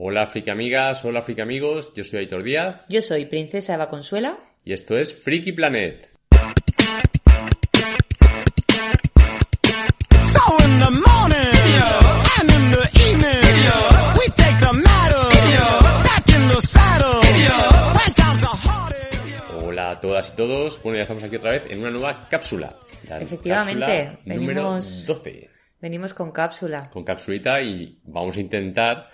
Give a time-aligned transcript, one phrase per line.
[0.00, 4.38] Hola Friki amigas, hola Friki amigos, yo soy Aitor Díaz Yo soy Princesa Eva Consuela.
[4.64, 6.08] y esto es Friki Planet.
[19.62, 22.76] Hola a todas y todos, bueno ya estamos aquí otra vez en una nueva cápsula.
[23.08, 23.80] La Efectivamente,
[24.12, 25.50] cápsula número venimos- 12.
[25.80, 26.90] Venimos con cápsula.
[26.90, 29.08] Con capsulita y vamos a intentar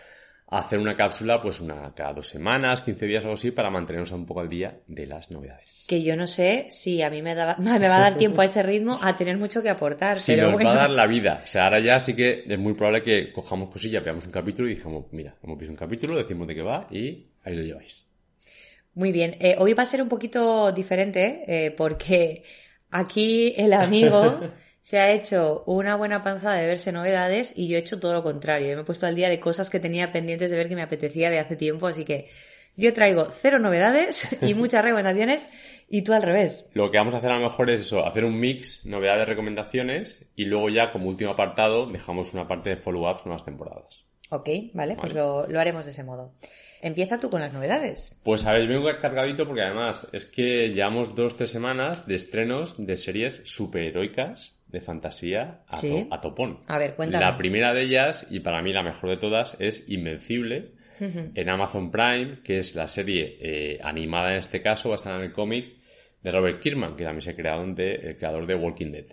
[0.59, 4.11] hacer una cápsula pues una cada dos semanas, 15 días o algo así para mantenernos
[4.13, 5.85] un poco al día de las novedades.
[5.89, 8.45] Que yo no sé si a mí me, da- me va a dar tiempo a
[8.45, 10.19] ese ritmo a tener mucho que aportar.
[10.19, 10.71] Si pero nos bueno.
[10.71, 11.41] va a dar la vida.
[11.45, 14.69] O sea, ahora ya sí que es muy probable que cojamos cosillas, veamos un capítulo
[14.69, 18.07] y dijamos, mira, hemos visto un capítulo, decimos de qué va y ahí lo lleváis.
[18.95, 19.37] Muy bien.
[19.41, 22.45] Eh, hoy va a ser un poquito diferente eh, porque
[22.91, 24.41] aquí el amigo
[24.85, 28.23] se ha hecho una buena panzada de verse novedades y yo he hecho todo lo
[28.23, 28.69] contrario.
[28.69, 30.83] Yo me he puesto al día de cosas que tenía pendientes de ver que me
[30.83, 32.29] apetecía de hace tiempo, así que
[32.77, 35.49] yo traigo cero novedades y muchas recomendaciones
[35.89, 36.67] y tú al revés.
[36.75, 40.29] Lo que vamos a hacer a lo mejor es eso, hacer un mix, novedades, recomendaciones
[40.37, 44.05] y luego ya como último apartado dejamos una parte de follow-ups nuevas temporadas.
[44.29, 46.35] Ok, vale, pues lo haremos de ese modo.
[46.85, 48.15] Empieza tú con las novedades.
[48.23, 52.75] Pues a ver, vengo cargadito porque además es que llevamos dos, tres semanas de estrenos
[52.77, 55.89] de series superheroicas de fantasía a, Sí.
[56.09, 56.61] to- a topón.
[56.67, 57.25] A ver, cuéntame.
[57.25, 61.91] La primera de ellas, y para mí la mejor de todas, es Invencible, en Amazon
[61.91, 65.75] Prime, que es la serie eh, animada en este caso, basada en el cómic
[66.23, 67.31] de Robert Kirkman, que también se
[67.75, 69.07] de, el creador de Walking Dead.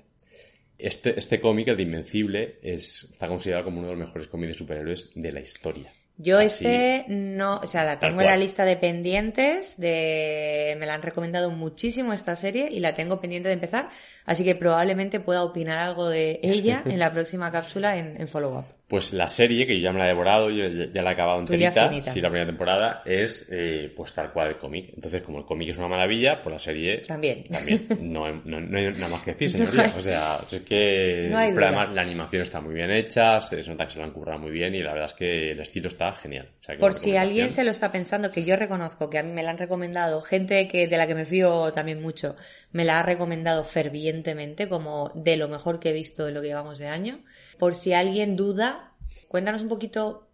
[0.77, 4.53] Este, este cómic, el de Invencible, es, está considerado como uno de los mejores cómics
[4.53, 5.91] de superhéroes de la historia.
[6.17, 10.85] Yo Así, este no, o sea, la tengo en la lista de pendientes, de me
[10.85, 13.89] la han recomendado muchísimo esta serie y la tengo pendiente de empezar,
[14.25, 18.59] así que probablemente pueda opinar algo de ella en la próxima cápsula en, en follow
[18.59, 18.80] up.
[18.92, 21.39] Pues la serie, que yo ya me la he devorado, yo ya, la he acabado
[21.39, 24.92] enterita, sí, la primera temporada, es eh, pues tal cual el cómic.
[24.94, 27.45] Entonces, como el cómic es una maravilla, pues la serie También.
[27.45, 27.88] también.
[28.02, 29.94] No, no, no hay nada más que decir, señoría.
[29.97, 31.30] O sea, es que...
[31.31, 34.03] No hay pero además la animación está muy bien hecha, se nota que se lo
[34.03, 36.50] han currado muy bien y la verdad es que el estilo está genial.
[36.59, 39.24] O sea, que Por si alguien se lo está pensando, que yo reconozco que a
[39.24, 42.35] mí me la han recomendado, gente que de la que me fío también mucho,
[42.74, 46.47] me la ha recomendado fervientemente como de lo mejor que he visto en lo que
[46.47, 47.22] llevamos de año.
[47.61, 48.91] Por si alguien duda,
[49.27, 50.27] cuéntanos un poquito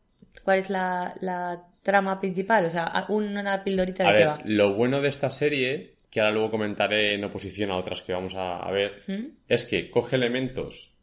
[0.45, 4.39] cuál es la, la trama principal, o sea, una pildorita de A qué ver, va.
[4.45, 8.33] lo bueno de esta serie, que ahora luego comentaré en oposición a otras que vamos
[8.33, 9.25] a, a ver, ¿Mm?
[9.49, 10.93] es que coge elementos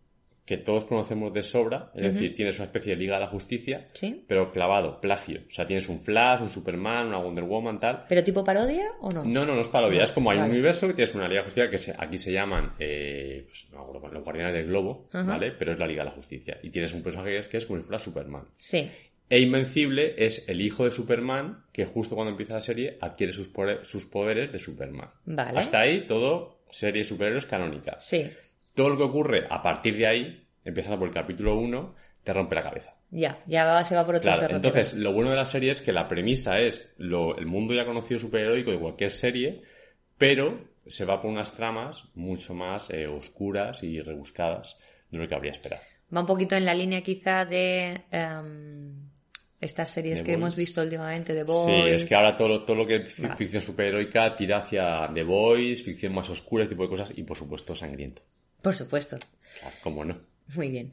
[0.44, 3.86] que todos conocemos de sobra, es decir, tienes una especie de Liga de la Justicia,
[3.94, 4.24] ¿Sí?
[4.28, 5.40] pero clavado, plagio.
[5.48, 8.04] O sea, tienes un Flash, un Superman, una Wonder Woman, tal.
[8.08, 9.24] ¿Pero tipo parodia o no?
[9.24, 11.40] No, no, no es parodia, No, es como hay un universo que tienes una Liga
[11.40, 15.08] de Justicia que se- aquí se llaman eh, pues, no los Guardianes del Globo.
[15.12, 15.52] ¿vale?
[15.52, 16.58] Pero es la Liga de la Justicia.
[16.62, 18.44] Y tienes un personaje que es, que es como si fuera Superman.
[18.58, 18.90] Sí.
[19.30, 23.48] E Invencible es el hijo de Superman que justo cuando empieza la serie adquiere sus,
[23.50, 25.08] pore- sus poderes de Superman.
[25.24, 25.58] Vale.
[25.58, 27.98] Hasta ahí todo serie de superhéroes canónica.
[27.98, 28.30] Sí.
[28.74, 32.54] Todo lo que ocurre a partir de ahí, empezando por el capítulo 1, te rompe
[32.54, 32.94] la cabeza.
[33.10, 35.92] Ya, ya se va por otros Claro, entonces lo bueno de la serie es que
[35.92, 39.62] la premisa es lo, el mundo ya conocido superheroico de cualquier serie,
[40.18, 44.76] pero se va por unas tramas mucho más eh, oscuras y rebuscadas
[45.10, 45.82] de lo que habría esperado.
[46.14, 48.94] Va un poquito en la línea quizá de em,
[49.60, 51.92] estas series The que hemos visto últimamente, de Sí, Boys.
[51.92, 53.36] es que ahora todo, lo- todo lo que es Vale.
[53.36, 57.36] ficción superheroica tira hacia The Boys, ficción más oscura, ese tipo de cosas, y por
[57.36, 58.22] supuesto sangriento.
[58.64, 59.16] Por supuesto.
[59.60, 60.18] Claro, cómo no.
[60.56, 60.92] Muy bien.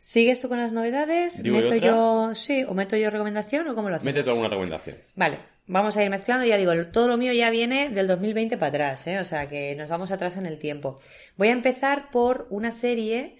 [0.00, 1.42] ¿Sigues tú con las novedades?
[1.42, 1.86] ¿Digo ¿Meto otra?
[1.86, 4.14] yo, sí, o meto yo recomendación o cómo lo hacemos?
[4.14, 4.96] Mete tú alguna recomendación.
[5.16, 6.46] Vale, vamos a ir mezclando.
[6.46, 9.18] Ya digo, todo lo mío ya viene del 2020 para atrás, ¿eh?
[9.18, 10.98] o sea que nos vamos atrás en el tiempo.
[11.36, 13.36] Voy a empezar por una serie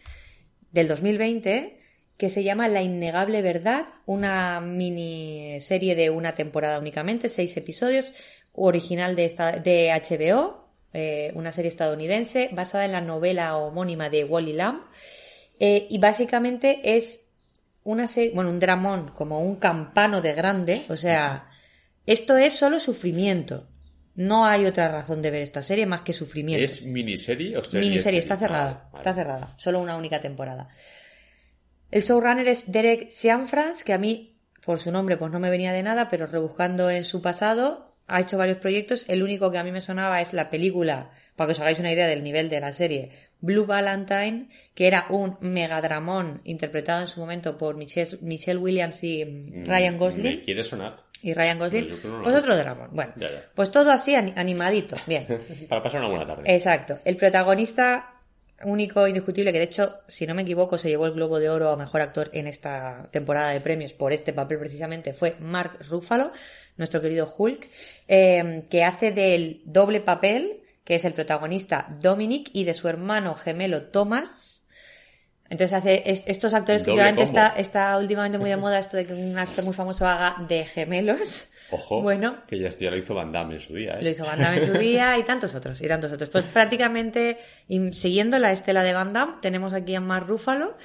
[0.73, 1.79] del 2020
[2.19, 8.13] que se llama La Innegable Verdad, una mini serie de una temporada únicamente, seis episodios,
[8.53, 14.25] original de, esta- de HBO, eh, una serie estadounidense basada en la novela homónima de
[14.25, 14.83] Wally Lamb.
[15.61, 17.21] Eh, y básicamente es
[17.85, 21.51] una serie, bueno, un dramón como un campano de grande, o sea,
[22.07, 23.69] esto es solo sufrimiento.
[24.15, 26.65] No hay otra razón de ver esta serie más que sufrimiento.
[26.65, 27.89] ¿Es miniserie o serie?
[27.89, 28.99] Miniserie, está cerrada, Ah, vale.
[29.03, 30.69] está cerrada, solo una única temporada.
[31.91, 35.73] El showrunner es Derek Cianfrance, que a mí, por su nombre, pues no me venía
[35.73, 39.05] de nada, pero rebuscando en su pasado, ha hecho varios proyectos.
[39.09, 41.93] El único que a mí me sonaba es la película, para que os hagáis una
[41.93, 43.11] idea del nivel de la serie,
[43.41, 49.25] Blue Valentine, que era un megadramón interpretado en su momento por Michelle, Michelle Williams y
[49.25, 50.41] mm, Ryan Me Gosling.
[50.41, 51.05] quiere sonar.
[51.23, 52.89] Y Ryan Gosling, no pues otro dramón.
[52.93, 53.45] Bueno, Ya, ya.
[53.55, 55.27] pues todo así ani- animadito, bien.
[55.69, 56.43] Para pasar una buena tarde.
[56.53, 56.99] Exacto.
[57.05, 58.15] El protagonista
[58.65, 61.71] único indiscutible que de hecho, si no me equivoco, se llevó el Globo de Oro
[61.71, 66.33] a Mejor Actor en esta temporada de premios por este papel precisamente, fue Mark Ruffalo,
[66.79, 67.69] nuestro querido Hulk,
[68.09, 73.35] eh, que hace del doble papel, que es el protagonista Dominic, y de su hermano
[73.35, 74.63] gemelo Thomas.
[75.51, 79.07] Entonces hace es- estos actores que últimamente está, está últimamente muy de moda esto de
[79.07, 81.49] que un actor muy famoso haga de gemelos.
[81.71, 82.45] Ojo, Bueno.
[82.47, 84.03] que ya esto ya lo hizo Van Damme en su día, ¿eh?
[84.03, 86.31] Lo hizo Van Damme en su día y tantos otros, y tantos otros.
[86.31, 87.37] Pues prácticamente,
[87.69, 90.77] y siguiendo la estela de Van Damme, tenemos aquí a Mark Ruffalo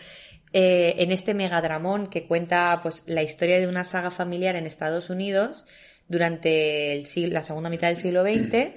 [0.54, 5.10] eh, en este megadramón que cuenta pues la historia de una saga familiar en Estados
[5.10, 5.66] Unidos
[6.08, 8.72] durante el siglo- la segunda mitad del siglo XX,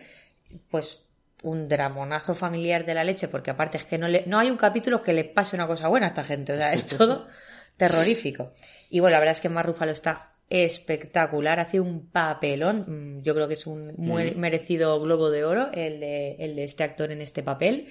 [0.71, 1.03] pues
[1.43, 4.57] un dramonazo familiar de la leche, porque aparte es que no, le, no hay un
[4.57, 7.27] capítulo que le pase una cosa buena a esta gente, o sea, es todo
[7.77, 8.53] terrorífico.
[8.91, 13.35] Y bueno, la verdad es que Mark Ruffalo está espectacular, hace un papelón, mm, yo
[13.35, 14.39] creo que es un muy Mm.
[14.39, 17.89] merecido globo de oro el de, el de este actor en este papel.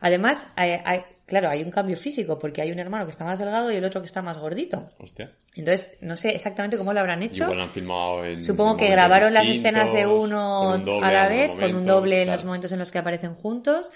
[0.00, 3.38] Además, hay- hay- claro, hay un cambio físico, porque hay un hermano que está más
[3.38, 4.82] delgado y el otro que está más gordito.
[4.98, 5.30] Hostia.
[5.54, 7.44] Entonces, no sé exactamente cómo lo habrán hecho.
[7.44, 8.44] Igual han filmado en.
[8.44, 12.44] Supongo que grabaron las escenas de uno a la vez, con un doble en los
[12.44, 13.88] momentos en los que aparecen juntos.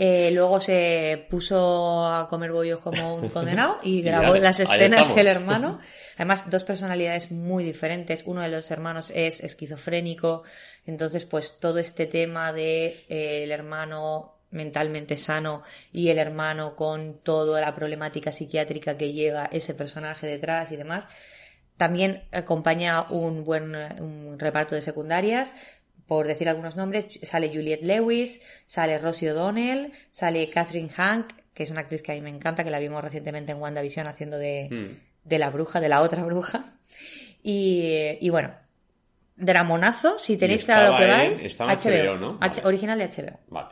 [0.00, 4.60] Eh, luego se puso a comer bollos como un condenado y Y grabó dale, las
[4.60, 5.18] escenas estamos.
[5.18, 5.80] el hermano.
[6.16, 8.22] Además, dos personalidades muy diferentes.
[8.24, 10.44] Uno de los hermanos es esquizofrénico.
[10.86, 15.62] Entonces, pues todo este tema de eh, el hermano mentalmente sano
[15.92, 21.06] y el hermano con toda la problemática psiquiátrica que lleva ese personaje detrás y demás.
[21.76, 25.54] También acompaña un buen un reparto de secundarias.
[26.06, 31.70] Por decir algunos nombres, sale Juliette Lewis, sale Rosie O'Donnell, sale Catherine Hank, que es
[31.70, 34.68] una actriz que a mí me encanta, que la vimos recientemente en WandaVision haciendo de,
[34.70, 35.28] Hmm.
[35.28, 36.72] de la bruja, de la otra bruja.
[37.42, 38.54] Y, y bueno,
[39.36, 41.60] dramonazo, si tenéis claro lo que vais.
[41.60, 42.38] en HBO, ¿no?
[42.40, 42.62] H- Vale.
[42.66, 43.38] original de HBO.
[43.48, 43.68] Vale.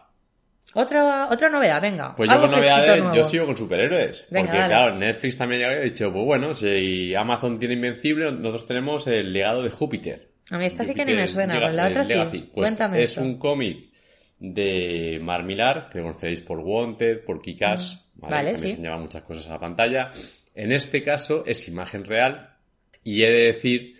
[0.74, 2.14] Otra, otra novedad, venga.
[2.14, 3.14] Pues yo con novedades, nuevo.
[3.14, 4.26] yo sigo con superhéroes.
[4.30, 4.74] Venga, porque dale.
[4.74, 9.32] claro, Netflix también ya había dicho, pues bueno, si Amazon tiene Invencible, nosotros tenemos el
[9.32, 10.28] legado de Júpiter.
[10.50, 12.14] A mí esta sí que ni me suena, con la otra sí.
[12.14, 13.90] Pues Cuéntame es un cómic
[14.38, 18.20] de Mar Millar, que conoceréis por Wanted, por Kikas, Mm.
[18.20, 18.76] Vale, También sí.
[18.76, 20.10] se lleva muchas cosas a la pantalla.
[20.54, 22.54] En este caso es imagen real
[23.04, 23.96] y he de decir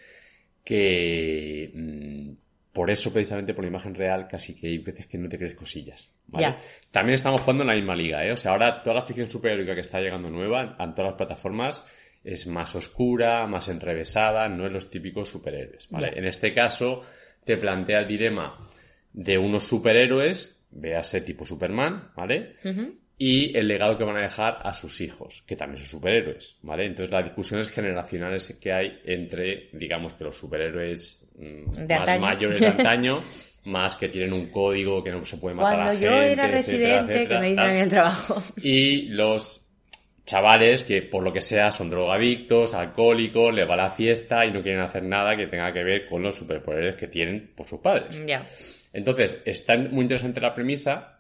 [0.64, 2.30] que mm,
[2.76, 5.54] por eso precisamente por la imagen real casi que hay veces que no te crees
[5.54, 6.12] cosillas.
[6.26, 6.56] ¿vale?
[6.90, 8.32] También estamos jugando en la misma liga, ¿eh?
[8.32, 11.82] O sea, ahora toda la ficción superheroica que está llegando nueva en todas las plataformas
[12.22, 16.12] es más oscura, más enrevesada, no es los típicos superhéroes, ¿vale?
[16.16, 17.00] En este caso
[17.44, 18.58] te plantea el dilema
[19.10, 22.56] de unos superhéroes, véase tipo Superman, ¿vale?
[23.18, 26.84] Y el legado que van a dejar a sus hijos, que también son superhéroes, ¿vale?
[26.84, 32.20] Entonces las discusiones generacionales que hay entre, digamos que los superhéroes mm, más antaño.
[32.20, 33.24] mayores de antaño,
[33.64, 36.44] más que tienen un código que no se puede matar Cuando a yo gente, era
[36.44, 37.74] etcétera, residente, etcétera, que me dicen tal.
[37.74, 38.42] en el trabajo.
[38.62, 39.66] Y los
[40.26, 44.62] chavales que por lo que sea son drogadictos, alcohólicos, les va la fiesta y no
[44.62, 48.20] quieren hacer nada que tenga que ver con los superpoderes que tienen por sus padres.
[48.26, 48.44] ya.
[48.92, 51.15] Entonces, está muy interesante la premisa.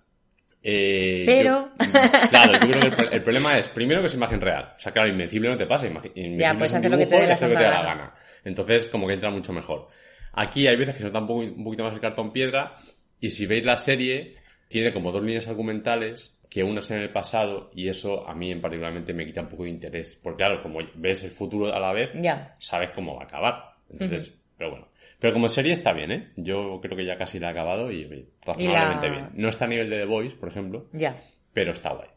[0.68, 4.14] Eh, Pero- yo- claro, yo creo que el, pro- el problema es, primero que es
[4.14, 4.72] imagen real.
[4.76, 5.86] O sea, claro, Invencible no te pasa.
[5.86, 7.78] Invencible Ya, puedes hacer lo que te dé y la hacer lo que santa te
[7.78, 8.02] dé la gana.
[8.04, 8.14] gana.
[8.44, 9.88] Entonces, como que entra mucho mejor.
[10.32, 12.74] Aquí hay veces que se nota un poquito más el cartón piedra
[13.20, 14.36] y si veis la serie,
[14.68, 18.50] tiene como dos líneas argumentales que una es en el pasado y eso a mí
[18.52, 20.18] en particularmente me quita un poco de interés.
[20.22, 22.54] Porque claro, como ves el futuro a la vez, Ya.
[22.58, 23.62] sabes cómo va a acabar.
[23.90, 24.88] Entonces, pero bueno.
[25.18, 26.32] Pero como serie está bien, ¿eh?
[26.36, 28.04] Yo creo que ya casi la he acabado y
[28.44, 29.28] razonablemente Y la- bien.
[29.34, 31.16] No está a nivel de The Voice, por ejemplo, Ya.
[31.52, 32.08] pero está guay.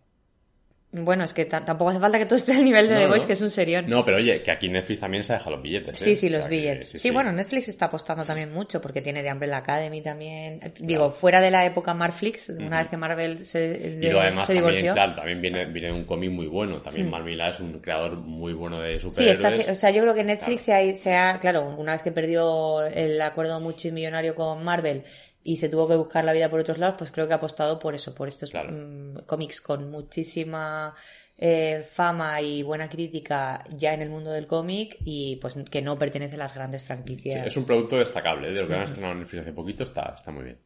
[0.92, 3.06] Bueno, es que ta- tampoco hace falta que todo esté al nivel de No, The
[3.08, 3.28] Voice, no.
[3.28, 3.88] que es un serión.
[3.88, 6.02] No, pero oye, que aquí Netflix también se deja los billetes.
[6.02, 6.04] ¿eh?
[6.04, 6.90] Sí, sí, O los que- billetes.
[7.00, 10.60] Sí, bueno, Netflix está apostando también mucho porque tiene The Umbrella Academy también.
[10.64, 11.12] Eh, Digo, Claro.
[11.12, 14.72] fuera de la época Marflix, una vez que Marvel se, Y luego además se también,
[14.78, 14.94] divorció.
[14.96, 16.80] claro, también viene, viene de un cómic muy bueno.
[16.82, 19.60] También Mark Millar es un creador muy bueno de Sí, superhéroes.
[19.60, 22.12] está, o sea, yo creo que Netflix se, ha, se ha- claro, una vez que
[22.12, 25.04] perdió el acuerdo multimillonario con Marvel
[25.44, 27.80] y se tuvo que buscar la vida por otros lados, pues creo que ha apostado
[27.80, 28.72] por eso, por estos Claro.
[28.72, 30.94] mm, cómics con muchísima
[31.42, 35.98] eh, fama y buena crítica ya en el mundo del cómic y pues que no
[35.98, 37.48] pertenece a las grandes Sí, franquicias.
[37.48, 38.50] es un producto destacable.
[38.50, 38.52] ¿eh?
[38.52, 40.58] De lo que han estrenado en Netflix hace poquito está, está muy bien.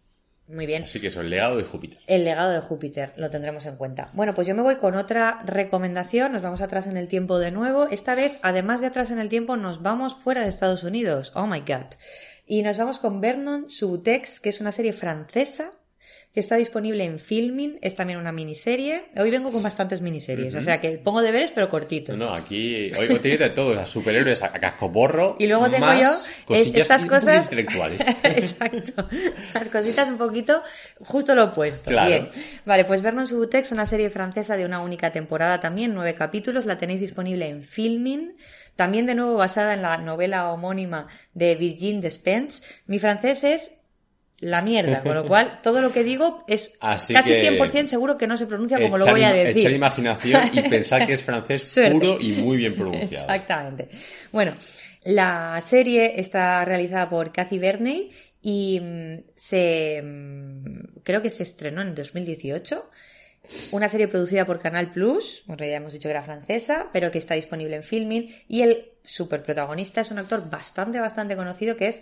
[0.48, 0.84] Muy bien.
[0.84, 2.00] Así que eso, el legado de Júpiter.
[2.08, 4.10] El legado de Júpiter, lo tendremos en cuenta.
[4.14, 7.52] Bueno, pues yo me voy con otra recomendación, nos vamos atrás en el tiempo de
[7.52, 7.88] nuevo.
[7.92, 11.32] Esta vez, además de atrás en el tiempo, nos vamos fuera de Estados Unidos.
[11.36, 11.86] Oh my god.
[12.46, 15.72] Y nos vamos con Vernon Subutex, que es una serie francesa
[16.34, 19.06] que está disponible en Filming, es también una miniserie.
[19.16, 22.18] Hoy vengo con bastantes miniseries, o sea que pongo deberes pero cortitos.
[22.18, 25.36] No, aquí hoy tiene de todo, a superhéroes a, a cascoporro.
[25.38, 27.46] Y luego tengo más yo estas cosas.
[27.46, 28.02] intelectuales.
[28.24, 29.08] Exacto.
[29.54, 30.64] Las cositas un poquito
[31.02, 31.92] justo lo opuesto.
[31.92, 32.10] Claro.
[32.10, 32.30] Bien.
[32.66, 36.80] Vale, pues Vernon Subutex, una serie francesa de una única temporada también, nueve capítulos, la
[36.80, 38.38] tenéis disponible en Filming.
[38.76, 42.64] También de nuevo basada en la novela homónima de Virginie Despentes.
[42.88, 43.72] Mi francés es
[44.44, 48.18] la mierda, con lo cual todo lo que digo es Así casi que- 100% seguro
[48.18, 49.60] que no se pronuncia como lo voy a decir.
[49.60, 53.24] Echar imaginación y pensar que es francés puro y muy bien pronunciado.
[53.26, 53.90] Exactamente.
[54.32, 54.54] Bueno,
[55.04, 61.82] la serie está realizada por Cathy Verney y mm, se mm, creo que se estrenó
[61.82, 62.90] en 2018.
[63.72, 67.18] Una serie producida por Canal Plus, bueno, ya hemos dicho que era francesa, pero que
[67.18, 68.34] está disponible en Filming.
[68.48, 72.02] Y el superprotagonista es un actor bastante, bastante conocido que es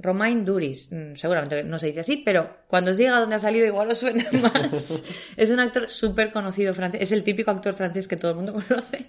[0.00, 0.88] Romain Duris.
[0.90, 3.98] Mm, Seguramente no se dice así, pero cuando os diga dónde ha salido igual os
[3.98, 5.02] suena más.
[5.36, 7.02] es un actor súper conocido francés.
[7.02, 9.06] Es el típico actor francés que todo el mundo conoce.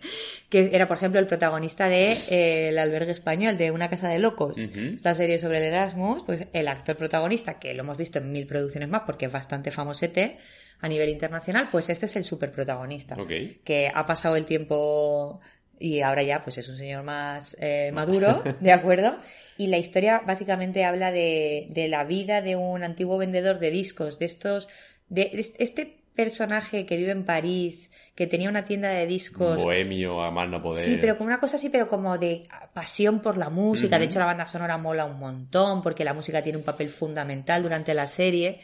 [0.49, 4.19] Que era, por ejemplo, el protagonista de eh, El albergue español, de Una casa de
[4.19, 4.57] locos.
[4.57, 8.47] Esta serie sobre el Erasmus, pues el actor protagonista, que lo hemos visto en mil
[8.47, 10.37] producciones más porque es bastante famosete
[10.81, 13.15] a nivel internacional, pues este es el superprotagonista.
[13.21, 13.31] Ok.
[13.65, 15.41] Que ha pasado el tiempo
[15.79, 19.17] y ahora ya pues es un señor más eh, maduro, ¿de acuerdo?
[19.57, 24.19] Y la historia básicamente habla de, de la vida de un antiguo vendedor de discos,
[24.19, 24.69] de estos,
[25.07, 29.63] de este personaje que vive en París, que tenía una tienda de discos.
[29.63, 30.83] Bohemio, a más no poder.
[30.83, 32.43] Sí, pero como una cosa así, pero como de
[32.73, 33.97] pasión por la música.
[33.97, 37.63] De hecho, la banda sonora mola un montón porque la música tiene un papel fundamental
[37.63, 38.59] durante la serie.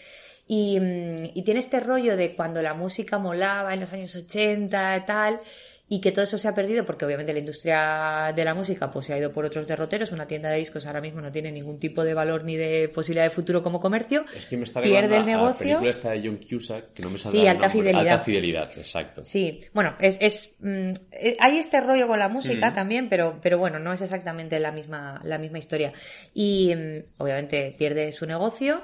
[0.45, 4.97] Y, mm, y tiene este rollo de cuando la música molaba en los años 80
[4.97, 5.39] y tal,
[5.87, 9.05] y que todo eso se ha perdido porque obviamente la industria de la música pues
[9.05, 10.11] se ha ido por otros derroteros.
[10.11, 13.23] Una tienda de discos ahora mismo no tiene ningún tipo de valor ni de posibilidad
[13.25, 14.25] de futuro como comercio.
[14.35, 15.57] Es que me está pierde el a la negocio.
[15.59, 17.69] película esta de John Cusack, que no me Sí, Alta.
[17.69, 18.07] Fidelidad.
[18.13, 19.23] Alta fidelidad, exacto.
[19.23, 22.73] Sí, bueno, es, es mm, eh, hay este rollo con la música Mm.
[22.73, 25.93] también, pero, pero bueno, no es exactamente la misma, la misma historia.
[26.33, 28.81] Y mm, obviamente pierde su negocio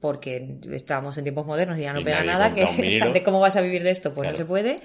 [0.00, 2.64] porque estamos en tiempos modernos y ya no Y pega nada, que
[3.12, 4.32] de cómo vas a vivir de esto, pues Claro.
[4.32, 4.76] no se puede.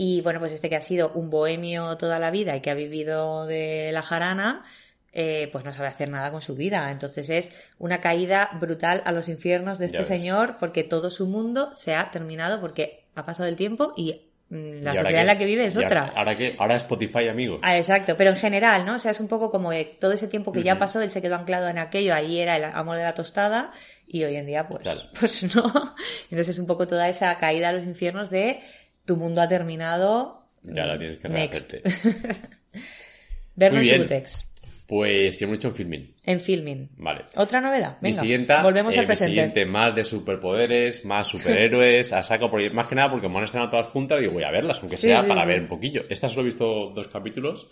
[0.00, 2.74] Y bueno, pues este que ha sido un bohemio toda la vida y que ha
[2.74, 4.64] vivido de la jarana,
[5.12, 6.92] eh, pues no sabe hacer nada con su vida.
[6.92, 7.50] Entonces es
[7.80, 12.12] una caída brutal a los infiernos de este señor porque todo su mundo se ha
[12.12, 15.44] terminado porque ha pasado el tiempo y mm, la ¿Y ahora sociedad en la que
[15.46, 16.12] vive es ¿Y otra.
[16.14, 16.54] Ahora, qué?
[16.60, 17.58] Ahora Spotify, amigos.
[17.64, 18.94] Ah, exacto, pero en general, ¿no?
[18.94, 21.20] O sea, es un poco como de todo ese tiempo que ya pasó, él se
[21.20, 23.72] quedó anclado en aquello, ahí era el amo de la tostada,
[24.06, 24.86] y hoy en día, pues,
[25.18, 25.96] pues no.
[26.30, 28.60] Entonces es un poco toda esa caída a los infiernos de
[29.08, 30.44] tu mundo ha terminado.
[30.62, 31.74] Ya la tienes que Next.
[33.56, 34.00] Vernon Muy bien.
[34.02, 34.46] Subutex,
[34.86, 36.14] Pues yo mucho en filming.
[36.24, 36.90] en filming.
[36.98, 37.24] Vale.
[37.36, 37.96] ¿Otra novedad?
[38.00, 39.30] Mi Venga, siguiente, volvemos eh, al mi presente.
[39.32, 43.44] siguiente más de superpoderes, más superhéroes, a saco por más que nada porque me han
[43.44, 45.48] estrenado todas juntas, digo voy a verlas, aunque Sí, sea sí, para sí.
[45.48, 46.04] ver un poquillo.
[46.08, 47.68] Esta solo he visto dos capítulos,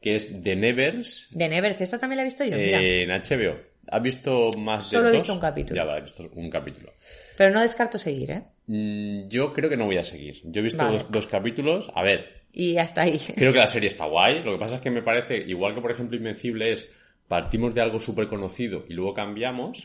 [0.00, 2.80] que es The Nevers De Nevers, esta también la he visto yo, mira.
[2.80, 3.58] eh, en HBO.
[3.88, 5.76] ¿Has visto más de Solo he visto un capítulo.
[5.76, 6.92] Ya, vale, he visto un capítulo.
[7.36, 8.42] Pero no descarto seguir, ¿eh?
[8.66, 10.40] Mm, yo creo que no voy a seguir.
[10.44, 10.94] Yo he visto Vale.
[10.98, 11.90] dos, dos capítulos.
[11.94, 13.18] A ver, Y hasta ahí.
[13.36, 14.42] creo que la serie está guay.
[14.42, 16.92] Lo que pasa es que me parece, igual que por ejemplo Invencible es,
[17.28, 19.84] partimos de algo súper conocido y luego cambiamos.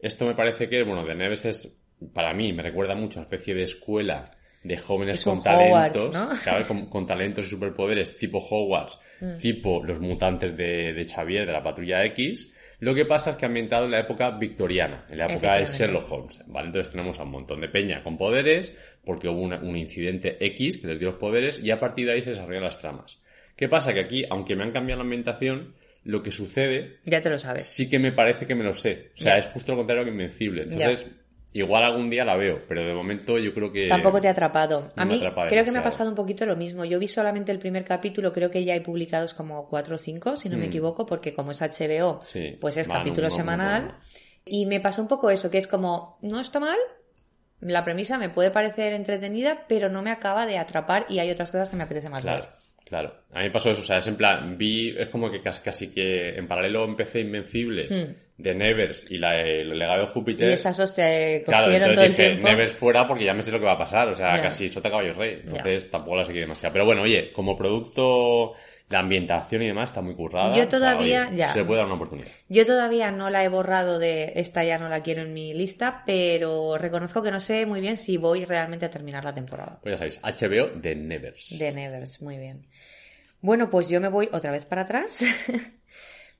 [0.00, 1.68] Esto me parece que, bueno, The Neves es,
[2.12, 4.30] para mí, me recuerda mucho a una especie de escuela
[4.64, 6.90] de jóvenes Es con un Hogwarts, talentos, ¿no?
[6.90, 9.36] con talentos y superpoderes tipo Hogwarts, Mm.
[9.38, 12.52] tipo los mutantes de, de Xavier, de la Patrulla X.
[12.80, 15.66] Lo que pasa es que ambientado en la época victoriana, en la época de.
[15.66, 16.66] Sherlock Holmes, ¿vale?
[16.68, 20.78] Entonces tenemos a un montón de peña con poderes, porque hubo una- un incidente X
[20.78, 23.18] que les dio los poderes, y a partir de ahí se desarrollan las tramas.
[23.56, 23.92] ¿Qué pasa?
[23.92, 27.64] Que aquí, aunque me han cambiado la ambientación, lo que sucede Ya te lo sabes.
[27.66, 29.10] sí que me parece que me lo sé.
[29.14, 29.38] O sea, Ya.
[29.40, 30.62] es justo lo contrario que Invencible.
[30.62, 31.08] Entonces,
[31.52, 33.88] igual algún día la veo, pero de momento yo creo que...
[33.88, 34.88] Tampoco te ha atrapado.
[34.96, 36.84] A no mí atrapa creo que me ha pasado un poquito lo mismo.
[36.84, 40.36] Yo vi solamente el primer capítulo, creo que ya hay publicados como cuatro o cinco,
[40.36, 40.68] si no me Mm.
[40.68, 43.86] equivoco, porque como es HBO, Sí, pues es capítulo no, semanal.
[43.88, 43.94] no.
[44.44, 46.78] Y me pasó un poco eso, que es como, no está mal,
[47.60, 51.50] la premisa me puede parecer entretenida, pero no me acaba de atrapar y hay otras
[51.50, 52.50] cosas que me apetece más Claro, ver.
[52.88, 53.12] Claro.
[53.32, 53.82] A mí me pasó eso.
[53.82, 54.94] O sea, es en plan, vi...
[54.98, 58.14] Es como que casi, casi que en paralelo empecé Invencible, Hmm.
[58.38, 60.48] de Nevers y la, el legado de Y Júpiter.
[60.50, 62.48] esas dos te Claro, cogieron entonces todo el dije, tiempo.
[62.48, 64.08] Nevers fuera porque ya me sé lo que va a pasar.
[64.08, 64.42] O sea, Ya.
[64.42, 65.40] casi sota caballo rey.
[65.44, 66.72] Entonces tampoco la seguí demasiado.
[66.72, 68.54] Pero bueno, oye, como producto,
[68.88, 70.48] la ambientación y demás está muy currada.
[70.50, 71.50] Yo O sea, todavía- ya.
[71.50, 72.28] Se le puede dar una oportunidad.
[72.48, 76.02] Yo todavía no la he borrado de esta ya no la quiero en mi lista,
[76.06, 79.78] pero reconozco que no sé muy bien si voy realmente a terminar la temporada.
[79.82, 81.58] Pues ya sabéis, HBO de Nevers.
[81.58, 82.66] De Nevers, muy bien.
[83.40, 85.18] Bueno, pues yo me voy otra vez para atrás.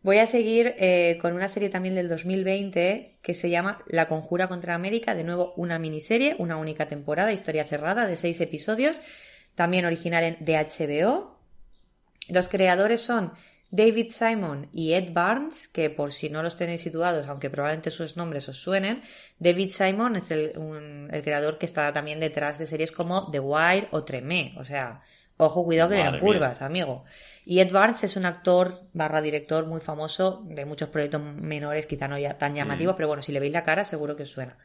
[0.01, 4.47] Voy a seguir eh, con una serie también del 2020 que se llama La Conjura
[4.47, 9.01] contra América, de nuevo una miniserie, una única temporada, historia cerrada de seis episodios,
[9.57, 11.38] también original en, de HBO.
[12.29, 13.33] Los creadores son
[13.71, 18.17] David Simon y Ed Barnes, que por si no los tenéis situados, aunque probablemente sus
[18.17, 19.03] nombres os suenen,
[19.39, 23.41] David Simon es el, un- el creador que está también detrás de series como The
[23.41, 25.03] Wire o Tremé, o sea,
[25.37, 27.05] ojo, cuidado que vienen curvas, amigo.
[27.45, 32.09] Y Ed Barnes es un actor barra director muy famoso de muchos proyectos menores, quizá
[32.09, 34.59] no ya tan llamativos, pero bueno, si le veis la cara seguro que os suena.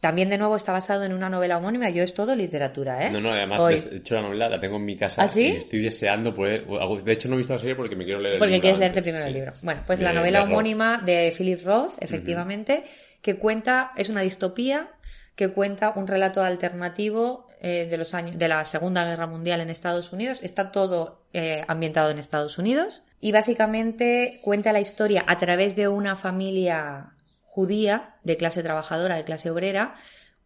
[0.00, 3.10] También de nuevo está basado en una novela homónima, yo es todo literatura, ¿eh?
[3.10, 5.46] No, no, además, Hoy- de hecho, la novela la tengo en mi casa ¿Ah, sí?
[5.54, 6.66] y estoy deseando poder.
[6.66, 8.78] De hecho, no he visto la serie porque me quiero leer el Porque libro quieres
[8.78, 9.52] leerte primero el libro.
[9.62, 12.84] Bueno, pues De- la novela de homónima de Philip Roth, efectivamente,
[13.22, 14.90] que cuenta, es una distopía
[15.34, 19.70] que cuenta un relato alternativo eh, de los años de la Segunda Guerra Mundial en
[19.70, 20.40] Estados Unidos.
[20.42, 25.88] Está todo eh, ambientado en Estados Unidos y básicamente cuenta la historia a través de
[25.88, 27.12] una familia
[27.56, 29.94] judía de clase trabajadora, de clase obrera,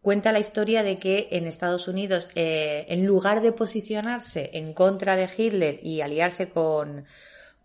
[0.01, 5.17] cuenta la historia de que en Estados Unidos, eh, en lugar de posicionarse en contra
[5.17, 7.03] de Hitler y aliarse con,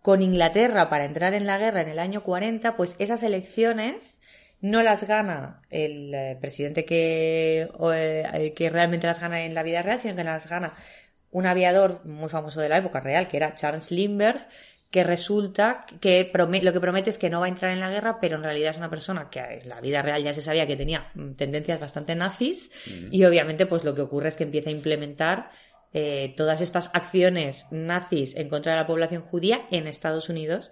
[0.01, 4.19] con Inglaterra para entrar en la guerra en el año 40, pues esas elecciones
[4.59, 9.63] no las gana el eh, presidente que, o, eh, que realmente las gana en la
[9.63, 10.73] vida real, sino que las gana
[11.31, 14.45] un aviador muy famoso de la época real, que era Charles Lindbergh,
[14.89, 18.17] que resulta que lo que promete es que no va a entrar en la guerra,
[18.21, 20.77] pero en realidad es una persona que en la vida real ya se sabía que
[20.77, 22.71] tenía mm, tendencias bastante nazis
[23.11, 25.51] y obviamente pues lo que ocurre es que empieza a implementar
[25.93, 30.71] eh, todas estas acciones nazis en contra de la población judía en Estados Unidos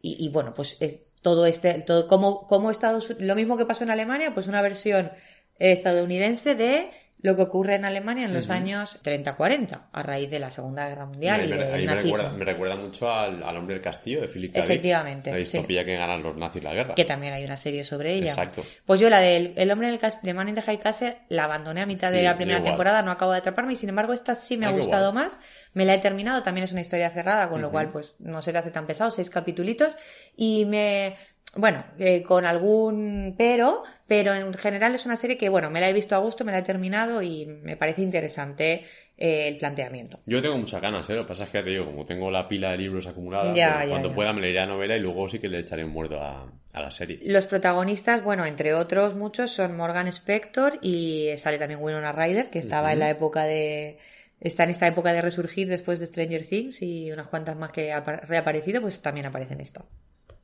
[0.00, 3.84] y, y, bueno, pues es todo este, todo como, como Estados lo mismo que pasó
[3.84, 5.12] en Alemania, pues una versión
[5.58, 6.90] eh, estadounidense de
[7.20, 11.06] lo que ocurre en Alemania en los años 30-40, a raíz de la Segunda Guerra
[11.06, 14.26] Mundial y del ahí me recuerda, me recuerda mucho al, al hombre del castillo de
[14.28, 14.58] Philip K.
[14.58, 15.42] Efectivamente, La sí.
[15.44, 16.94] distopía que ganan los nazis la guerra.
[16.96, 18.30] Que también hay una serie sobre ella.
[18.30, 18.64] Exacto.
[18.86, 21.82] Pues yo la del El hombre del de Man in the High Castle la abandoné
[21.82, 24.34] a mitad Sí, de la primera temporada, no acabo de atraparme y sin embargo esta
[24.34, 25.38] sí me Ah, ha gustado más.
[25.74, 28.50] Me la he terminado, también es una historia cerrada, con lo cual pues no se
[28.52, 29.96] te hace tan pesado, seis capitulitos
[30.36, 31.16] y me
[31.54, 35.88] bueno, eh, con algún pero, pero en general es una serie que, bueno, me la
[35.88, 38.84] he visto a gusto, me la he terminado y me parece interesante
[39.18, 40.18] eh, el planteamiento.
[40.26, 41.14] Yo tengo muchas ganas, ¿eh?
[41.14, 43.74] Lo que pasa es que te digo, como tengo la pila de libros acumulada, Ya,
[43.74, 44.14] pues, ya, cuando ya.
[44.14, 46.80] pueda me leeré la novela y luego sí que le echaré un muerto a, a
[46.80, 47.18] la serie.
[47.22, 52.58] Los protagonistas, bueno, entre otros muchos, son Morgan Spector y sale también Winona Ryder, que
[52.60, 53.98] estaba en la época de...
[54.40, 57.92] Está en esta época de resurgir después de Stranger Things y unas cuantas más que
[57.92, 59.84] ha reaparecido, pues también aparece en esta.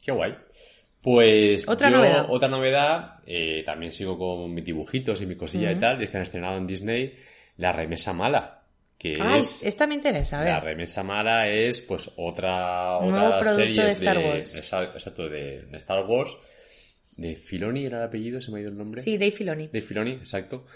[0.05, 0.37] Qué guay.
[1.15, 2.27] Pues Otra yo, novedad.
[2.29, 6.11] otra novedad, eh, también sigo con mis dibujitos y mi cosilla y tal, y es
[6.11, 7.15] que han estrenado en Disney
[7.57, 8.63] La Remesa Mala,
[8.99, 9.63] que Ay, es...
[9.63, 10.53] esta me interesa, a ver.
[10.53, 14.55] La remesa mala es pues otra otra serie de Star Wars.
[14.55, 16.37] exacto de, de Star Wars
[17.17, 19.69] de Filoni era el apellido se me ha ido el nombre Sí, Dave Filoni.
[19.69, 20.67] de Filoni exacto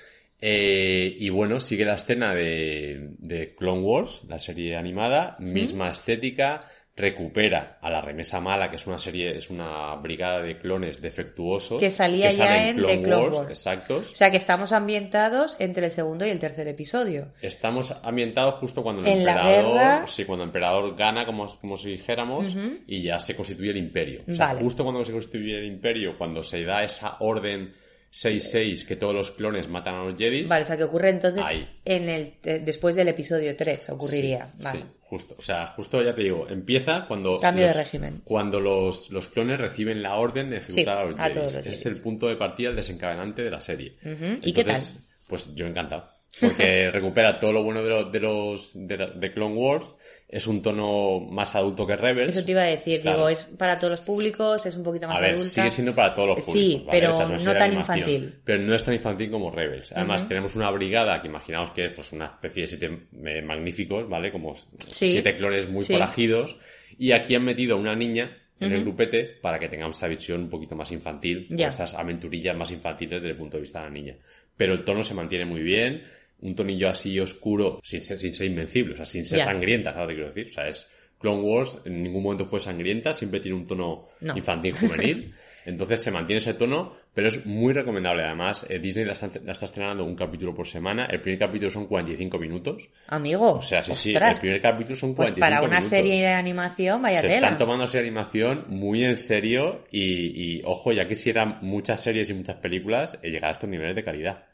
[0.40, 6.58] Eh, y bueno sigue la escena de, de Clone Wars la serie animada misma estética
[6.94, 11.80] recupera a la remesa mala que es una serie es una brigada de clones defectuosos
[11.80, 13.48] Que salía ya en The Clone Wars.
[13.48, 17.32] exactos O sea que estamos ambientados entre el segundo y el tercer episodio.
[17.40, 20.06] Estamos ambientados justo cuando el En la emperador, guerra.
[20.06, 22.54] sí, cuando el emperador gana, como, como si dijéramos,
[22.86, 24.22] y ya se constituye el imperio.
[24.28, 24.60] O sea, Vale.
[24.60, 27.72] justo cuando se constituye el imperio, cuando se da esa orden
[28.12, 30.46] 6-6 que todos los clones matan a los Jedis.
[30.48, 31.66] Vale, o sea que ocurre entonces Ahí.
[31.86, 34.50] en el eh, después del episodio 3 ocurriría.
[34.58, 34.78] Sí, vale.
[34.80, 35.34] sí, justo.
[35.38, 37.38] O sea, justo ya te digo, empieza cuando.
[37.38, 38.22] Cambio de los- régimen.
[38.24, 42.00] Cuando los, los clones reciben la orden de ejecutar Sí, a los los Es el
[42.00, 43.96] punto de partida, el desencadenante de la serie.
[44.02, 44.38] Ujú.
[44.42, 44.80] ¿Y qué tal?
[45.26, 46.08] Pues yo encantado.
[46.40, 49.96] Porque recupera todo lo bueno de, los de los de, la- de Clone Wars.
[50.32, 52.34] Es un tono más adulto que Rebels.
[52.34, 53.18] Eso te iba a decir, Claro.
[53.18, 55.48] digo, es para todos los públicos, es un poquito más A ver, adulta.
[55.50, 56.86] sigue siendo para todos los Sí, públicos.
[56.86, 57.00] ¿vale?
[57.00, 58.34] pero no tan infantil.
[58.42, 59.92] Pero no es tan infantil como Rebels.
[59.92, 64.08] Además, tenemos una brigada que imaginamos que es pues, una especie de siete eh, magníficos,
[64.08, 64.32] ¿vale?
[64.32, 65.92] Como siete clones muy Sí.
[65.92, 66.56] forajidos.
[66.98, 70.40] Y aquí han metido a una niña en el grupete para que tengamos esa visión
[70.42, 73.90] un poquito más infantil, estas aventurillas más infantiles desde el punto de vista de la
[73.90, 74.16] niña.
[74.56, 76.04] Pero el tono se mantiene muy bien,
[76.42, 79.44] un tonillo así oscuro, sin ser, sin ser invencible, o sea, sin ser Ya.
[79.44, 80.46] sangrienta, ¿sabes lo que quiero decir?
[80.48, 80.86] O sea, es
[81.18, 84.36] Clone Wars en ningún momento fue sangrienta, siempre tiene un tono No.
[84.36, 85.34] infantil juvenil.
[85.64, 88.24] Entonces se mantiene ese tono, pero es muy recomendable.
[88.24, 91.06] Además, eh, Disney la está, la está estrenando un capítulo por semana.
[91.06, 92.88] El primer capítulo son 45 minutos.
[93.06, 95.90] Amigo, O sea, sí, sí, ostras, el primer capítulo son pues 45 para una minutos.
[95.90, 97.34] serie de animación, vaya Se tela.
[97.46, 102.34] están tomando esa animación muy en serio y, y, ojo, ya quisieran muchas series y
[102.34, 104.46] muchas películas eh, llegar a estos niveles de calidad.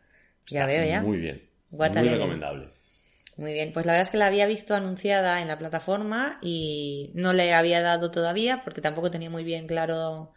[0.49, 1.01] Ya veo, ya.
[1.01, 1.48] Muy bien.
[1.71, 2.69] Muy recomendable.
[3.37, 7.13] Muy bien, pues la verdad es que la había visto anunciada en la plataforma y
[7.15, 10.33] no le había dado todavía porque tampoco tenía muy bien claro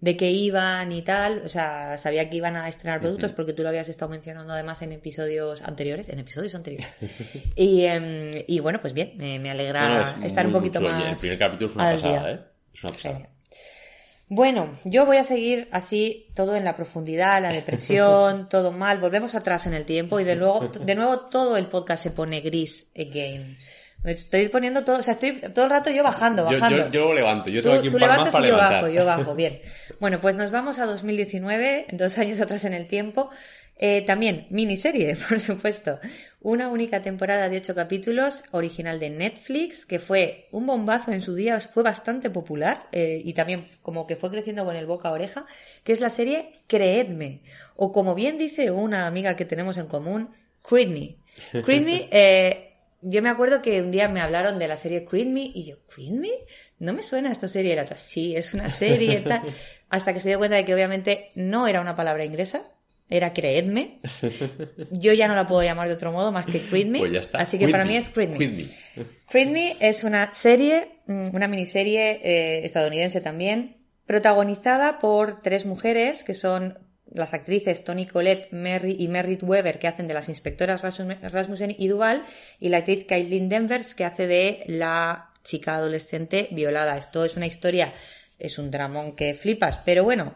[0.00, 1.40] de qué iban y tal.
[1.46, 4.82] O sea, sabía que iban a estrenar productos porque tú lo habías estado mencionando además
[4.82, 6.10] en episodios anteriores.
[6.10, 6.86] En episodios anteriores.
[7.56, 10.82] y, em, y bueno, pues bien, me, me alegra No, no, es estar un poquito
[10.82, 11.02] más.
[11.02, 12.30] El primer capítulo es una pasada, día.
[12.30, 12.40] ¿eh?
[12.74, 13.14] Es una pasada.
[13.14, 13.33] Genial.
[14.34, 18.98] Bueno, yo voy a seguir así, todo en la profundidad, la depresión, todo mal.
[18.98, 22.40] Volvemos atrás en el tiempo y de nuevo, de nuevo todo el podcast se pone
[22.40, 23.56] gris again.
[24.02, 26.78] Estoy poniendo todo, o sea, estoy todo el rato yo bajando, Yo, bajando.
[26.78, 28.48] yo, yo lo levanto, yo Tú, tengo aquí tú un par más levantas para y
[28.48, 28.82] yo levantar.
[28.82, 29.60] bajo, yo bajo, bien.
[30.00, 33.30] Bueno, pues nos vamos a 2019, dos años atrás en el tiempo.
[33.76, 35.98] Eh, también miniserie, por supuesto.
[36.40, 41.34] Una única temporada de ocho capítulos, original de Netflix, que fue un bombazo en su
[41.34, 45.12] día, fue bastante popular eh, y también como que fue creciendo con el boca a
[45.12, 45.46] oreja,
[45.82, 47.42] que es la serie Creedme,
[47.76, 50.30] o como bien dice una amiga que tenemos en común,
[50.62, 51.16] Creed Me.
[51.62, 52.74] Creed Me, eh,
[53.06, 55.76] yo me acuerdo que un día me hablaron de la serie Creed Me y yo,
[55.88, 56.30] ¿Creed Me?
[56.78, 57.72] No me suena esta serie.
[57.72, 59.42] Era otra, sí, es una serie y tal.
[59.90, 62.62] Hasta que se dio cuenta de que obviamente no era una palabra inglesa,
[63.16, 64.00] era creedme.
[64.90, 66.98] Yo ya no la puedo llamar de otro modo más que Creed Me.
[66.98, 67.38] Pues ya está.
[67.38, 67.92] Así que Quit para me.
[67.92, 68.38] mí es Creed Me.
[68.38, 69.04] Quit me.
[69.28, 76.24] Creed Me es una serie, mm, una miniserie eh, estadounidense también, protagonizada por tres mujeres
[76.24, 76.78] que son
[77.12, 81.74] las actrices Toni Collette Merry y Merritt Weber, que hacen de las inspectoras Rasmus- Rasmussen
[81.78, 82.24] y Duval,
[82.58, 86.96] y la actriz Caitlin Denvers, que hace de la chica adolescente violada.
[86.96, 87.92] Esto es una historia,
[88.38, 90.34] es un dramón que flipas, pero bueno,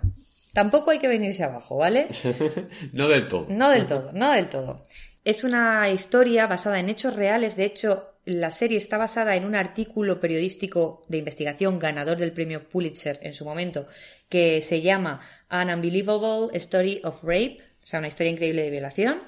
[0.59, 2.09] tampoco hay que venirse abajo, ¿vale?
[2.93, 3.47] No del todo.
[3.49, 4.83] No del todo, no del todo.
[5.25, 7.55] Es una historia basada en hechos reales.
[7.55, 12.69] De hecho, la serie está basada en un artículo periodístico de investigación ganador del premio
[12.69, 13.87] Pulitzer en su momento,
[14.29, 19.23] que se llama An Unbelievable Story of Rape, o sea, una historia increíble de violación.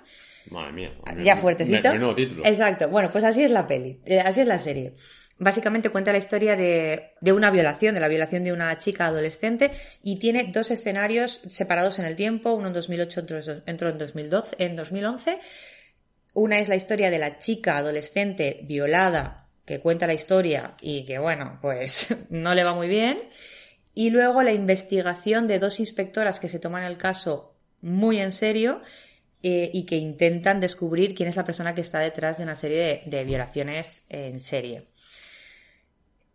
[0.50, 0.94] Madre mía.
[1.22, 1.94] Ya fuertecito.
[1.94, 2.44] Me- título.
[2.44, 2.88] Exacto.
[2.88, 4.94] Bueno, pues así es la peli, eh, así es la serie.
[5.42, 9.70] Básicamente cuenta la historia de, una violación, de la violación de una chica adolescente
[10.02, 14.76] y tiene dos escenarios separados en el tiempo, uno en 2008, otro en 2012, en
[14.76, 15.40] 2011.
[16.34, 21.18] Una es la historia de la chica adolescente violada que cuenta la historia y que
[21.18, 23.22] bueno, pues no le va muy bien.
[23.94, 28.82] Y luego la investigación de dos inspectoras que se toman el caso muy en serio
[29.42, 33.04] eh, y que intentan descubrir quién es la persona que está detrás de una serie
[33.06, 34.90] de violaciones en serie.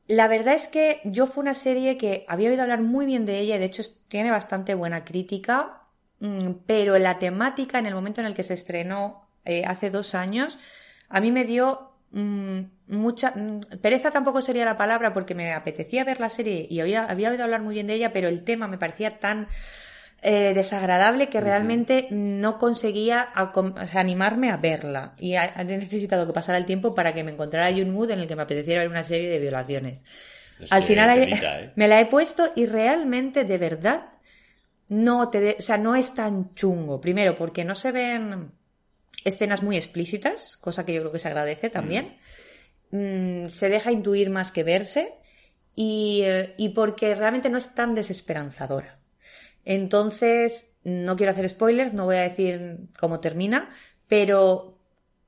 [0.07, 3.39] La verdad es que yo fue una serie que había oído hablar muy bien de
[3.39, 5.81] ella y de hecho tiene bastante buena crítica,
[6.19, 10.15] mm, pero la temática en el momento en el que se estrenó eh, hace dos
[10.15, 10.59] años
[11.09, 16.03] a mí me dio mm, mucha mm, pereza tampoco sería la palabra porque me apetecía
[16.03, 18.67] ver la serie y había, había oído hablar muy bien de ella, pero el tema
[18.67, 19.47] me parecía tan
[20.27, 25.13] eh, desagradable que realmente no conseguía acom- o sea, animarme a verla.
[25.19, 28.19] Y he necesitado que pasara el tiempo para que me encontrara yo un mood en
[28.19, 30.03] el que me apeteciera ver una serie de violaciones.
[30.59, 31.71] Es Al final ¿eh?
[31.75, 34.09] me la he puesto y realmente, de verdad,
[34.89, 36.99] no te de- o sea, no es tan chungo.
[36.99, 38.51] Primero, porque no se ven
[39.23, 42.17] escenas muy explícitas, cosa que yo creo que se agradece también.
[42.91, 45.13] Mm, se deja intuir más que verse
[45.75, 48.99] y, eh, y porque realmente no es tan desesperanzadora.
[49.65, 53.69] Entonces, no quiero hacer spoilers, no voy a decir cómo termina,
[54.07, 54.77] pero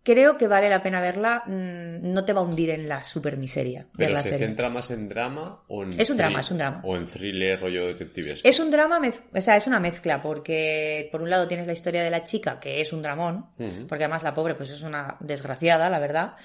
[0.03, 1.43] creo que vale la pena verla.
[1.47, 4.45] mm, No te va a hundir en la super miseria Pero la se serie.
[4.47, 5.99] centra más en drama o en.
[5.99, 6.81] Es un drama, es un drama.
[6.85, 8.39] O en thriller, rollo detectives.
[8.43, 9.01] Es un drama,
[9.33, 12.59] o sea, es una mezcla, porque por un lado tienes la historia de la chica,
[12.59, 13.87] que es un dramón, Ujú.
[13.87, 16.35] porque además la pobre pues es una desgraciada, la verdad.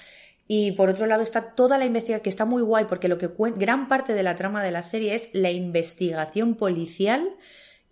[0.45, 3.29] Y por otro lado está toda la investigación, que está muy guay, porque lo que
[3.55, 7.29] gran parte de la trama de la serie es la investigación policial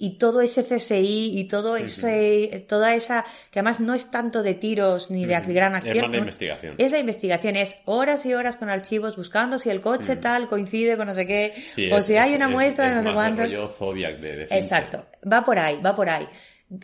[0.03, 4.55] y todo ese CSI y todo ese, toda esa, que además no es tanto de
[4.55, 5.53] tiros ni de Ujú.
[5.53, 6.75] gran Es más la no- investigación.
[6.77, 10.97] Es la investigación, es horas y horas con archivos buscando si el coche tal coincide
[10.97, 13.03] con no sé qué, Sí, o es- si hay una es- muestra es de no
[13.03, 14.47] sé de, Fincher.
[14.51, 16.27] Exacto, va por ahí, va por ahí.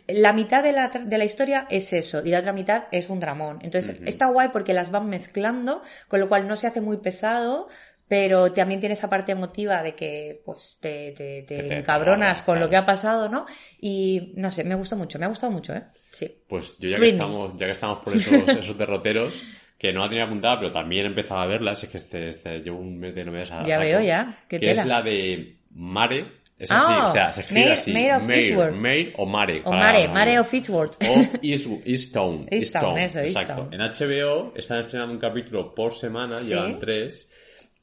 [0.06, 3.20] La mitad de la, de la historia es eso y la otra mitad es un
[3.20, 3.58] dramón.
[3.62, 7.68] Entonces está guay porque las van mezclando, con lo cual no se hace muy pesado,
[8.08, 12.54] pero también tiene esa parte emotiva de que pues te, te, te te encabronas con
[12.58, 12.70] lo claro.
[12.70, 13.44] que ha pasado, ¿no?
[13.80, 15.82] Y no sé, me gustó mucho, me ha gustado mucho, ¿eh?
[16.10, 16.30] Sí.
[16.48, 19.42] Pues yo ya que, estamos, ya que estamos por esos, esos derroteros,
[19.76, 22.60] que no la tenía apuntada, pero también he empezado a verlas, es que este, este
[22.60, 24.82] llevo un mes de no veas a Ya saco, veo ya, qué que tela.
[24.82, 26.26] es la de Mare,
[26.58, 28.72] es así, Ah, o sea, se escribe Mare- así, Mare of Mare, Eastward.
[28.74, 29.60] Mare o Mare.
[29.60, 30.96] O para- Mare, Mare of Fitzworth.
[31.02, 32.46] of East, Easttown.
[32.50, 33.68] Easttown, eso, exacto.
[33.70, 33.74] Easttown.
[33.74, 36.46] En HBO están estrenando un capítulo por semana, Sí.
[36.48, 37.28] llevan tres.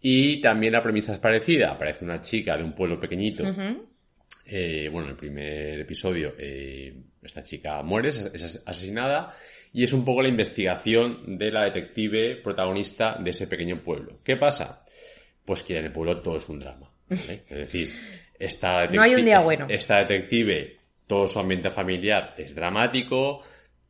[0.08, 1.72] Y también la premisa es parecida.
[1.72, 3.44] Aparece una chica de un pueblo pequeñito
[4.46, 9.36] eh, bueno, en el primer episodio, eh, esta chica muere, es, es asesinada,
[9.74, 14.20] y es un poco la investigación de la detective protagonista de ese pequeño pueblo.
[14.24, 14.84] ¿Qué pasa?
[15.44, 16.92] Pues que en el pueblo todo es un drama.
[17.10, 17.42] ¿vale?
[17.50, 17.90] Es decir,
[18.38, 19.66] esta No hay un día bueno.
[19.68, 23.42] Esta detective, todo su ambiente familiar es dramático,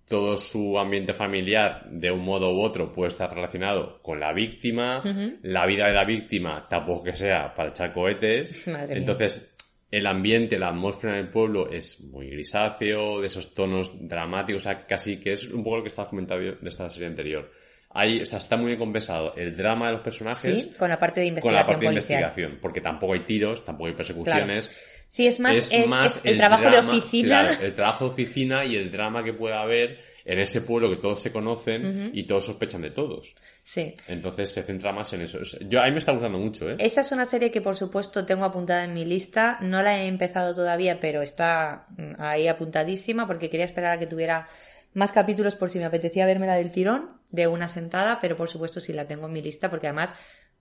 [0.07, 5.01] todo su ambiente familiar, de un modo u otro, puede estar relacionado con la víctima.
[5.41, 8.67] La vida de la víctima tampoco que sea para echar cohetes.
[8.67, 8.97] Madre mía.
[8.97, 9.55] Entonces,
[9.89, 14.63] el ambiente, la atmósfera en el pueblo es muy grisáceo, de esos tonos dramáticos, o
[14.63, 17.51] sea, casi que es un poco lo que estaba comentando de esta serie anterior.
[17.97, 20.99] Ahí, o sea, está muy bien compensado el drama de los personajes Sí, con la
[20.99, 22.19] parte de con investigación la parte de policial.
[22.19, 24.69] investigación, porque tampoco hay tiros, tampoco hay persecuciones.
[25.07, 27.41] Sí, es más, es, es el, el trabajo de oficina.
[27.47, 30.97] claro, el trabajo de oficina y el drama que pueda haber en ese pueblo que
[30.97, 33.35] todos se conocen y todos sospechan de todos.
[33.63, 33.93] Sí.
[34.07, 35.39] Entonces se centra más en eso.
[35.39, 36.75] Es- Yo, a mí me está gustando mucho, ¿eh?
[36.79, 39.59] Esa es una serie que por supuesto tengo apuntada en mi lista.
[39.61, 44.07] No la he empezado todavía, pero está mm, ahí apuntadísima porque quería esperar a que
[44.07, 44.47] tuviera
[44.95, 48.49] más capítulos por si me apetecía verme la del tirón de una sentada, pero por
[48.49, 50.13] supuesto sí la tengo en mi lista porque además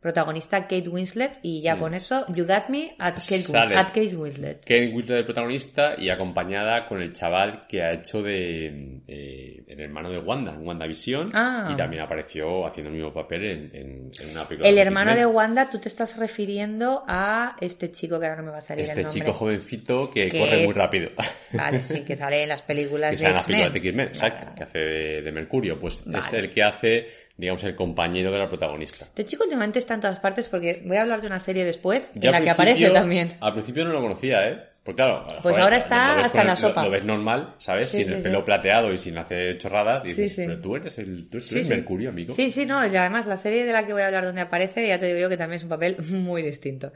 [0.04, 3.76] protagonista Kate Winslet y ya con eso you got me at Kate, Mm.
[3.78, 4.60] At Kate Winslet.
[4.60, 9.80] Kate Winslet el protagonista y acompañada con el chaval que ha hecho de eh, el
[9.80, 11.30] hermano de Wanda, en WandaVision.
[11.32, 11.70] Ah.
[11.72, 14.68] Y también apareció haciendo el mismo papel en, en- en una película.
[14.68, 15.24] El de hermano de.
[15.24, 18.84] Wanda, tú te estás refiriendo a este chico que ahora no me va a salir
[18.84, 19.20] el Este nombre.
[19.22, 21.10] chico jovencito que, Que corre muy es- rápido.
[21.52, 23.76] Vale, sí, que sale en las películas que de X-Men.
[23.76, 24.56] X-Men, exacto, Vale.
[24.58, 25.80] que hace de, de Mercurio.
[25.80, 26.38] Pues es Vale.
[26.40, 27.06] el que hace,
[27.36, 29.04] digamos, el compañero de la protagonista.
[29.06, 32.12] Este chico últimamente está en todas partes porque voy a hablar de una serie después
[32.14, 33.32] Yo en la que aparece también.
[33.40, 34.60] Al principio no lo conocía, ¿eh?
[34.84, 36.82] Pues claro, Pues ahora está hasta en la sopa.
[36.82, 37.88] Lo, lo ves normal, ¿sabes?
[37.88, 38.24] Sí, sin sí, el sí.
[38.24, 40.02] pelo plateado y sin hacer chorradas.
[40.04, 40.46] Dices, Sí, sí.
[40.46, 41.70] pero tú eres el tú, eres.
[41.70, 42.34] Mercurio, amigo.
[42.34, 44.86] Sí, sí, no, y además la serie de la que voy a hablar donde aparece,
[44.86, 46.92] ya te digo yo que también es un papel muy distinto.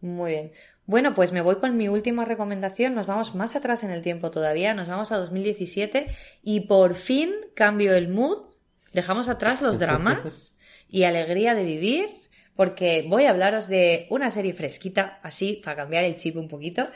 [0.00, 0.52] Muy bien.
[0.86, 2.94] Bueno, pues me voy con mi última recomendación.
[2.94, 4.72] Nos vamos más atrás en el tiempo todavía.
[4.72, 6.06] Nos vamos a 2017
[6.42, 8.49] y por fin cambio el mood.
[8.92, 10.52] Dejamos atrás los dramas
[10.88, 12.20] y alegría de vivir
[12.56, 16.88] porque voy a hablaros de una serie fresquita, así, para cambiar el chip un poquito,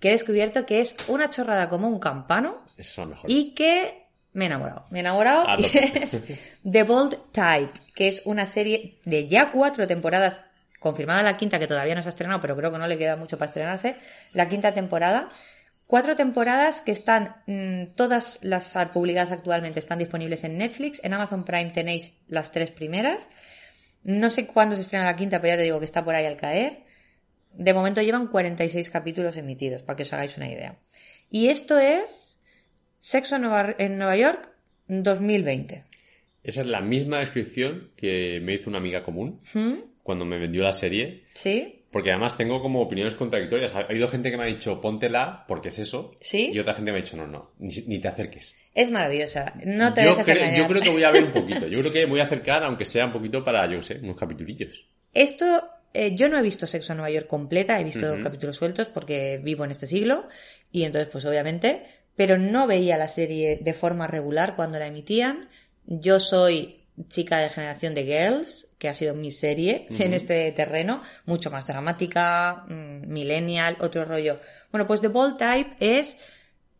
[0.00, 3.30] que he descubierto que es una chorrada como un campano Eso mejor.
[3.30, 4.84] y que me he enamorado.
[4.90, 6.22] Me he enamorado y es
[6.68, 10.42] The Bold Type, que es una serie de ya cuatro temporadas,
[10.80, 13.14] confirmada la quinta, que todavía no se ha estrenado, pero creo que no le queda
[13.14, 13.94] mucho para estrenarse,
[14.32, 15.28] la quinta temporada.
[15.92, 20.98] Cuatro temporadas que están, mm, todas las publicadas actualmente están disponibles en Netflix.
[21.04, 23.28] En Amazon Prime tenéis las tres primeras.
[24.02, 26.24] No sé cuándo se estrena la quinta, pero ya te digo que está por ahí
[26.24, 26.84] al caer.
[27.52, 30.78] De momento llevan 46 capítulos emitidos, para que os hagáis una idea.
[31.28, 32.38] Y esto es
[32.98, 34.48] Sexo en Nueva, en Nueva York
[34.88, 35.84] 2020.
[36.42, 39.74] Esa es la misma descripción que me hizo una amiga común ¿Mm?
[40.02, 41.24] cuando me vendió la serie.
[41.34, 41.81] ¿Sí?
[41.92, 43.74] Porque además tengo como opiniones contradictorias.
[43.74, 46.14] Ha ha habido gente que me ha dicho, póntela porque es eso.
[46.20, 46.50] ¿Sí?
[46.52, 48.56] Y otra gente me ha dicho, no, no, ni, ni te acerques.
[48.74, 49.52] Es maravillosa.
[49.66, 50.58] No te yo, dejes creo, engañar.
[50.58, 51.66] yo creo que voy a ver un poquito.
[51.66, 54.86] Yo creo que voy a acercar, aunque sea un poquito para, yo sé, unos capitulillos.
[55.12, 58.88] Esto, eh, yo no he visto Sexo en Nueva York completa, he visto capítulos sueltos
[58.88, 60.26] porque vivo en este siglo
[60.70, 61.84] y entonces pues obviamente,
[62.16, 65.50] pero no veía la serie de forma regular cuando la emitían.
[65.84, 71.02] Yo soy chica de generación de Girls, que ha sido mi serie en este terreno,
[71.24, 74.40] mucho más dramática, mm, millennial, otro rollo.
[74.70, 76.16] Bueno, pues The Bold Type es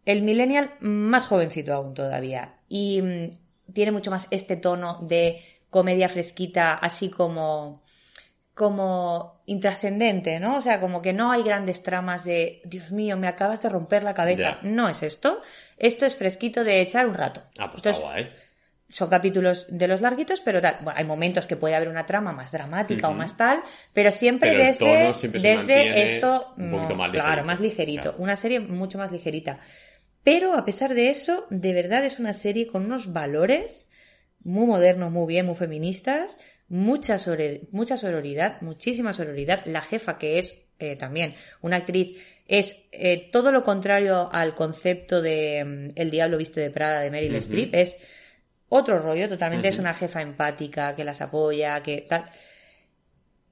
[0.04, 3.30] el millennial más jovencito aún todavía y mm,
[3.72, 7.82] tiene mucho más este tono de comedia fresquita, así como
[8.54, 10.58] como intrascendente, ¿no?
[10.58, 14.02] O sea, como que no hay grandes tramas de Dios mío, me acabas de romper
[14.02, 14.58] la cabeza.
[14.62, 14.68] Ya.
[14.68, 15.40] No es esto.
[15.78, 17.42] Esto es fresquito de echar un rato.
[17.58, 18.30] Ah, pues Entonces, está guay.
[18.92, 20.76] Son capítulos de los larguitos, pero tal.
[20.82, 24.52] Bueno, hay momentos que puede haber una trama más dramática o más tal, pero siempre
[24.52, 28.02] Pero desde, siempre desde esto, un poquito no, más claro, más ligerito.
[28.02, 28.16] Claro.
[28.18, 29.60] Una serie mucho más ligerita.
[30.22, 33.88] Pero a pesar de eso, de verdad es una serie con unos valores
[34.44, 37.16] muy modernos, muy bien, muy feministas, mucha,
[37.70, 39.64] mucha sororidad, muchísima sororidad.
[39.66, 45.22] La jefa, que es eh, también una actriz, es eh, todo lo contrario al concepto
[45.22, 47.34] de mm, El diablo viste de Prada de Meryl.
[47.36, 47.74] Streep.
[47.74, 47.96] Es
[48.74, 52.24] otro rollo, totalmente es una jefa empática que las apoya, que tal.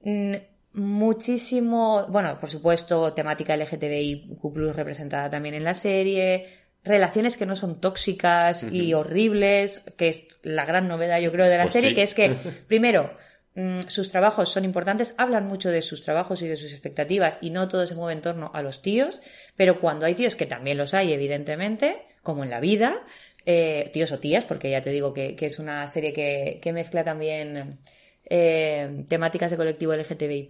[0.03, 0.35] Mm,
[0.73, 6.47] Muchísimo, bueno, por supuesto, temática LGTBIQ representada también en la serie,
[6.81, 11.57] relaciones que no son tóxicas y horribles, que es la gran novedad, yo creo, de
[11.57, 11.95] la Pues serie, sí.
[11.95, 12.29] que es que,
[12.69, 13.17] primero,
[13.55, 17.49] mm, sus trabajos son importantes, hablan mucho de sus trabajos y de sus expectativas y
[17.49, 19.19] no todo se mueve en torno a los tíos,
[19.57, 23.03] pero cuando hay tíos, que también los hay, evidentemente, como en la vida,
[23.45, 26.73] eh, tíos o tías, porque ya te digo que, que es una serie que, que
[26.73, 27.79] mezcla también
[28.25, 30.47] eh, temáticas de colectivo LGTBI+,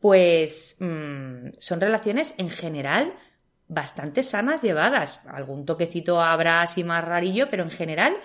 [0.00, 3.14] pues mm, son relaciones en general
[3.68, 5.20] bastante sanas llevadas.
[5.26, 8.16] Algún toquecito habrá así más rarillo, pero en general,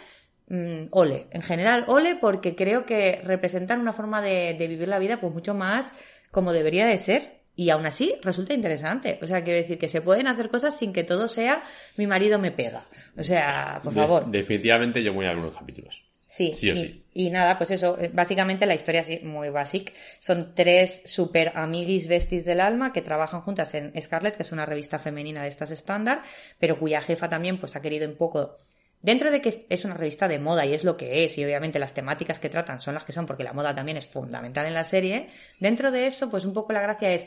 [0.47, 1.27] mm, ole.
[1.31, 5.33] En general, ole, porque creo que representan una forma de, de vivir la vida pues
[5.33, 5.93] mucho más
[6.31, 7.40] como debería de ser.
[7.55, 9.19] Y aún así resulta interesante.
[9.21, 11.61] O sea, quiero decir que se pueden hacer cosas sin que todo sea
[11.97, 12.85] mi marido me pega.
[13.17, 14.31] O sea, por De- favor.
[14.31, 16.01] definitivamente yo voy a ver unos capítulos.
[16.27, 17.03] Sí, Sí o y, sí.
[17.13, 19.91] y nada, pues eso, eh, básicamente la historia es muy básica.
[20.19, 24.65] Son tres super amiguis besties del alma que trabajan juntas en Scarlet, que es una
[24.65, 26.21] revista femenina de estas estándar,
[26.57, 28.55] pero cuya jefa también pues ha querido un poco
[29.01, 31.79] Dentro de que es- una revista de moda y es lo que es, y obviamente
[31.79, 34.73] las temáticas que tratan son las que son, porque la moda también es fundamental en
[34.75, 35.27] la serie,
[35.59, 37.25] dentro de eso, pues un poco la gracia es,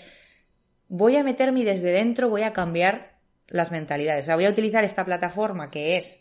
[0.88, 3.14] voy a meterme desde dentro voy a cambiar
[3.48, 4.24] las mentalidades.
[4.24, 6.20] O sea, voy a utilizar esta plataforma que es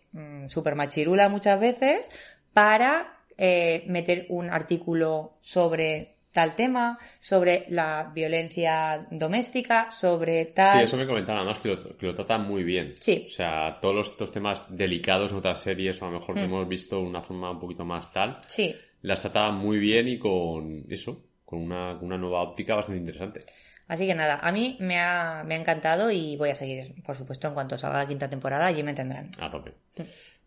[0.49, 2.09] súper machirula muchas veces
[2.53, 10.79] para eh, meter un artículo sobre tal tema, sobre la violencia doméstica, sobre tal...
[10.79, 12.95] Sí, eso me comentaron además que lo, que lo tratan muy bien.
[12.99, 13.25] Sí.
[13.27, 16.41] O sea, todos los- estos temas delicados en otras series, o a lo mejor que
[16.41, 16.45] Mm.
[16.45, 18.75] hemos visto de una forma un poquito más tal, Sí.
[19.03, 23.45] las trataban muy bien y con eso, con una, una nueva óptica bastante interesante.
[23.87, 27.15] Así que nada, a mí me ha, me ha encantado y voy a seguir, por
[27.17, 29.29] supuesto, en cuanto salga la quinta temporada, allí me tendrán.
[29.39, 29.73] A tope.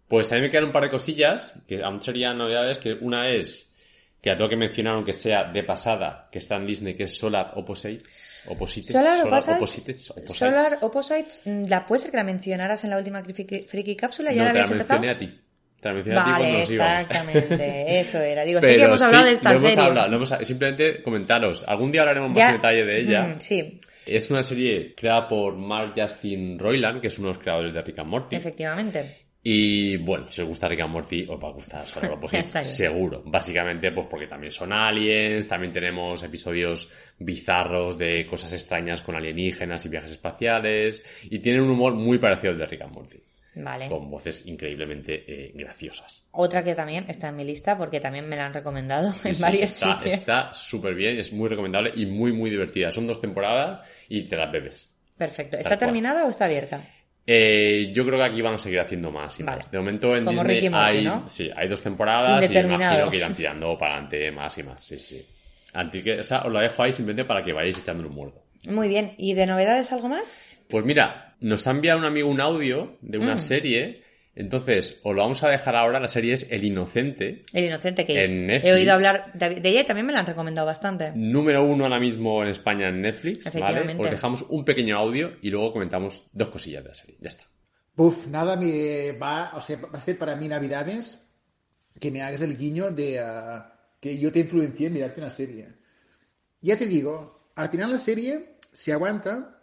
[0.09, 3.29] Pues a mí me quedan un par de cosillas, que aún serían novedades, que una
[3.31, 3.66] es,
[4.27, 7.17] que la tengo que mencionar aunque sea de pasada, que está en Disney, que es
[7.17, 8.43] Solar Opposites.
[8.49, 8.91] Opposites.
[8.91, 10.11] Solar Opposites, Opposites.
[10.11, 10.37] Opposites.
[10.37, 14.33] Solar Opposites, mm, ¿la puede ser que la mencionaras en la última friki, friki cápsula?
[14.33, 15.41] ¿Ya No, la te la mencioné a ti.
[15.81, 18.43] Te la mencioné a ti Vale, cuando nos exactamente, eso era.
[18.45, 19.85] Digo, sí Pero que hemos hablado sí, de esta lo hemos serie.
[19.89, 21.69] hablado, lo hemos- simplemente comentaros.
[21.69, 23.23] Algún día hablaremos más Ya, en detalle de ella.
[23.29, 27.43] mm, sí, Es una serie creada por Mark Justin Roiland, que es uno de los
[27.43, 28.35] creadores de Rick and Morty.
[28.37, 29.26] efectivamente.
[29.49, 32.19] Y bueno, si os gusta Rick and Morty, os va a gustar Solar
[32.65, 33.23] seguro.
[33.25, 39.87] Básicamente, pues porque también son aliens, también tenemos episodios bizarros de cosas extrañas con alienígenas
[39.87, 43.19] y viajes espaciales, y tienen un humor muy parecido al de Rick and Morty,
[43.55, 43.87] Vale.
[43.87, 46.25] con voces increíblemente eh, graciosas.
[46.33, 49.43] Otra que también está en mi lista porque también me la han recomendado en sí,
[49.43, 50.19] varios está, sitios.
[50.19, 52.91] Está súper bien, es muy recomendable y muy, muy divertida.
[52.91, 54.91] Son dos temporadas y te las bebes.
[55.17, 55.57] Perfecto.
[55.57, 55.87] ¿Está Tal cual.
[55.87, 56.85] terminada o está abierta?
[57.27, 59.59] Eh, yo creo que aquí van a seguir haciendo más y Vale.
[59.59, 59.71] más.
[59.71, 61.27] De momento en Como Disney Morty, hay, ¿no?
[61.27, 64.85] sí, hay dos temporadas y imagino que irán tirando para adelante más y más.
[64.85, 65.27] Sí, sí.
[65.75, 68.43] Así que esa os la dejo ahí simplemente para que vayáis echándole un muerdo.
[68.65, 69.13] Muy bien.
[69.19, 70.61] ¿Y de novedades algo más?
[70.69, 73.39] Pues mira, nos ha enviado un amigo un audio de una Mm.
[73.41, 74.03] serie.
[74.37, 75.99] Entonces, os lo vamos a dejar ahora.
[75.99, 77.45] La serie es El Inocente.
[77.55, 78.75] El Inocente, que En he Netflix.
[78.75, 81.11] oído hablar de, de ella y también me la han recomendado bastante.
[81.15, 83.51] Número uno ahora mismo en España en Netflix.
[83.59, 83.97] ¿vale?
[83.99, 87.17] Os dejamos un pequeño audio y luego comentamos dos cosillas de la serie.
[87.21, 87.45] Ya está.
[87.97, 91.27] Uf, nada me va, o sea, va a ser para mí Navidades
[91.99, 95.69] que me hagas el guiño de ah, que yo te influencié en mirarte una serie.
[96.61, 99.59] Ya te digo, al final la serie se aguanta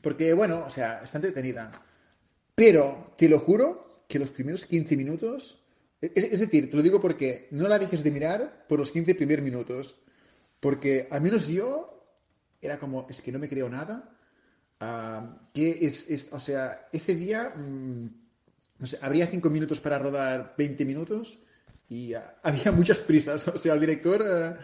[0.00, 1.70] porque, bueno, o sea, está entretenida.
[2.54, 3.81] Pero te lo juro
[4.12, 5.58] que los primeros 15 minutos,
[6.00, 9.14] es, es decir, te lo digo porque no la dejes de mirar por los 15
[9.14, 9.96] primeros minutos.
[10.60, 12.04] Porque al menos yo
[12.60, 14.10] era como, es que no me creo nada.
[15.54, 18.06] Que es, es- o sea, ese día, mm,
[18.80, 21.38] no sé, habría 5 minutos para rodar 20 minutos
[21.88, 23.46] y había muchas prisas.
[23.48, 24.58] O sea, al director ah,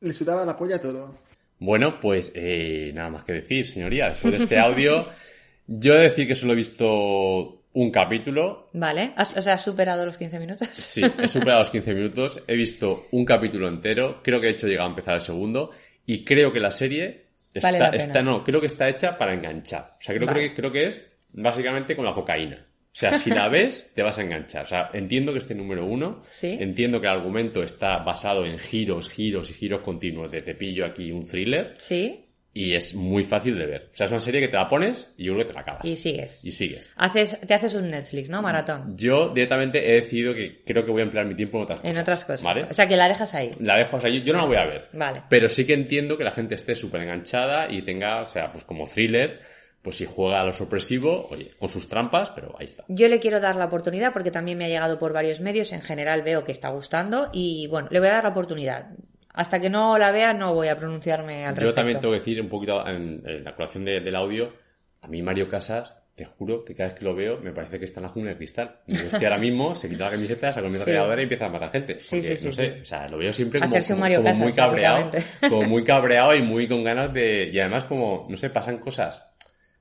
[0.00, 1.16] le sudaba la polla todo.
[1.58, 4.08] Bueno, pues eh, nada más que decir, señoría.
[4.10, 5.06] Después de este audio,
[5.68, 8.68] yo he de decir que solo he visto un capítulo.
[8.74, 9.12] Vale.
[9.16, 10.68] ¿Has, o sea, has superado los 15 minutos?
[10.72, 14.66] Sí, he superado los 15 minutos, he visto un capítulo entero, creo que de hecho
[14.66, 15.70] he llegado a empezar el segundo,
[16.06, 18.04] y creo que la serie está, Vale la pena.
[18.04, 19.96] está- no, creo que está hecha para enganchar.
[19.98, 20.38] O sea, creo, Vale.
[20.40, 22.66] creo que, creo que es básicamente con la cocaína.
[22.66, 24.64] O sea, si la ves, te vas a enganchar.
[24.64, 26.58] O sea, entiendo que este número uno, Sí.
[26.60, 30.84] entiendo que el argumento está basado en giros, giros y giros continuos de te pillo
[30.84, 32.26] aquí un thriller, Sí.
[32.54, 33.88] Y es muy fácil de ver.
[33.92, 35.60] O sea, es una serie que te la pones y yo creo que te la
[35.60, 35.84] acabas.
[35.84, 36.44] Y sigues.
[36.44, 36.90] Y sigues.
[36.96, 38.42] Haces, te haces un Netflix, ¿no?
[38.42, 38.96] Maratón.
[38.96, 41.94] Yo directamente he decidido que creo que voy a emplear mi tiempo en otras cosas.
[41.94, 42.42] En otras cosas.
[42.42, 42.66] ¿Vale?
[42.70, 43.50] O sea, que la dejas ahí.
[43.60, 44.88] La dejo, o sea, yo, yo no la voy a ver.
[44.92, 45.22] Vale.
[45.28, 48.64] Pero sí que entiendo que la gente esté súper enganchada y tenga, o sea, pues
[48.64, 49.40] como thriller,
[49.82, 52.84] pues si juega a lo sorpresivo, oye, con sus trampas, pero ahí está.
[52.88, 55.72] Yo le quiero dar la oportunidad porque también me ha llegado por varios medios.
[55.72, 58.90] En general veo que está gustando y bueno, le voy a dar la oportunidad.
[59.34, 61.70] Hasta que no la vea no voy a pronunciarme al respecto.
[61.70, 64.52] Yo también tengo que decir un poquito en, en la colación de- del audio,
[65.00, 67.86] a mí Mario Casas, te juro que cada vez que lo veo me parece que
[67.86, 68.80] está en la jungla de cristal.
[68.86, 70.76] Digo, este ahora mismo se quita la camiseta, saca la Sí.
[70.76, 71.98] ametralladora y empieza a matar gente.
[71.98, 72.80] Sí, Porque, sí, sí, no sé, sí.
[72.82, 75.10] o sea, lo veo siempre como, como- Mario como Casas, muy cabreado,
[75.48, 77.48] como muy cabreado y muy con ganas de...
[77.50, 79.24] Y además como, no sé, pasan cosas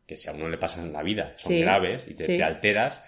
[0.07, 2.37] que si a uno le pasan en la vida, son Sí, graves y te, sí.
[2.37, 3.03] te alteras.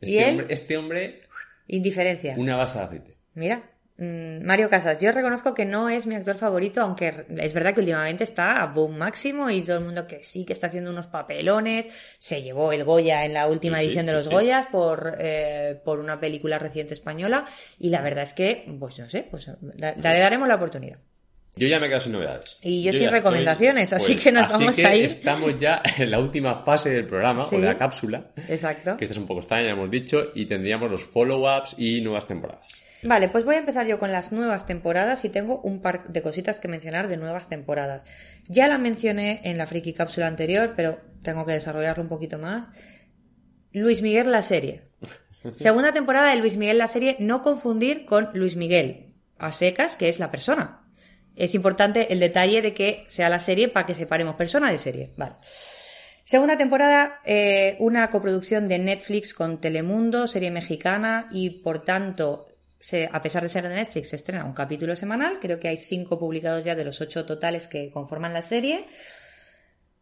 [0.00, 0.30] ¿Y Este él?
[0.40, 1.20] hombre, este hombre,
[1.68, 2.34] Indiferencia.
[2.36, 3.16] una base de aceite.
[3.34, 3.62] Mira,
[3.96, 8.24] Mario Casas, yo reconozco que no es mi actor favorito, aunque es verdad que últimamente
[8.24, 11.86] está a boom máximo y todo el mundo que sí, que está haciendo unos papelones,
[12.18, 14.30] se llevó el Goya en la última Sí, edición de los sí.
[14.30, 17.44] Goyas por, eh, por una película reciente española
[17.78, 20.98] y la verdad es que, pues no sé, pues la- le daremos la oportunidad.
[21.56, 22.58] Yo ya me quedo sin novedades.
[22.62, 25.04] Y yo sin estoy- recomendaciones, así que nos vamos que a ir.
[25.04, 27.54] Estamos ya en la última fase del programa, Sí.
[27.54, 28.96] o de la cápsula, Exacto.
[28.96, 32.26] que esta es un poco extraña, ya hemos dicho, y tendríamos los follow-ups y nuevas
[32.26, 32.82] temporadas.
[33.04, 36.22] Vale, pues voy a empezar yo con las nuevas temporadas y tengo un par de
[36.22, 38.04] cositas que mencionar de nuevas temporadas.
[38.48, 42.66] Ya la mencioné en la friki cápsula anterior, pero tengo que desarrollarlo un poquito más.
[43.72, 44.88] Luis Miguel la serie.
[45.56, 50.08] Segunda temporada de Luis Miguel la serie, no confundir con Luis Miguel a secas, que
[50.08, 50.88] es la persona.
[51.36, 55.12] Es importante el detalle de que sea la serie para que separemos persona de serie.
[55.18, 55.34] Vale.
[56.24, 62.46] Segunda temporada, eh, una coproducción de Netflix con Telemundo, serie mexicana, y por tanto,
[62.84, 65.38] se- a pesar de ser de Netflix, se estrena un capítulo semanal.
[65.40, 68.84] Creo que hay cinco publicados ya de los ocho totales que conforman la serie.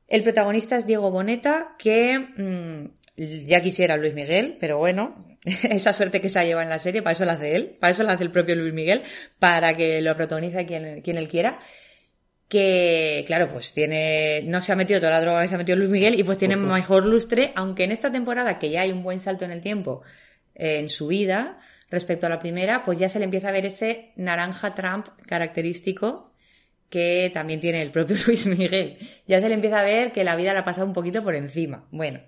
[0.08, 2.86] El protagonista es Diego Boneta, que mm,
[3.46, 5.24] ya quisiera Luis Miguel, pero bueno,
[5.62, 7.92] esa suerte que se ha llevado en la serie, para eso la hace él, para
[7.92, 9.02] eso la hace el propio Luis Miguel,
[9.38, 11.60] para que lo protagonice quien, quien él quiera.
[12.48, 15.78] Que, claro, pues tiene, no se ha metido toda la droga que se ha metido
[15.78, 19.04] Luis Miguel y pues tiene mejor lustre, aunque en esta temporada que ya hay un
[19.04, 20.02] buen salto en el tiempo
[20.56, 21.60] eh, en su vida
[21.92, 26.32] respecto a la primera, pues ya se le empieza a ver ese naranja Trump característico
[26.88, 28.96] que también tiene el propio Luis Miguel.
[29.28, 31.34] Ya se le empieza a ver que la vida la ha pasado un poquito por
[31.34, 31.86] encima.
[31.92, 32.20] Bueno.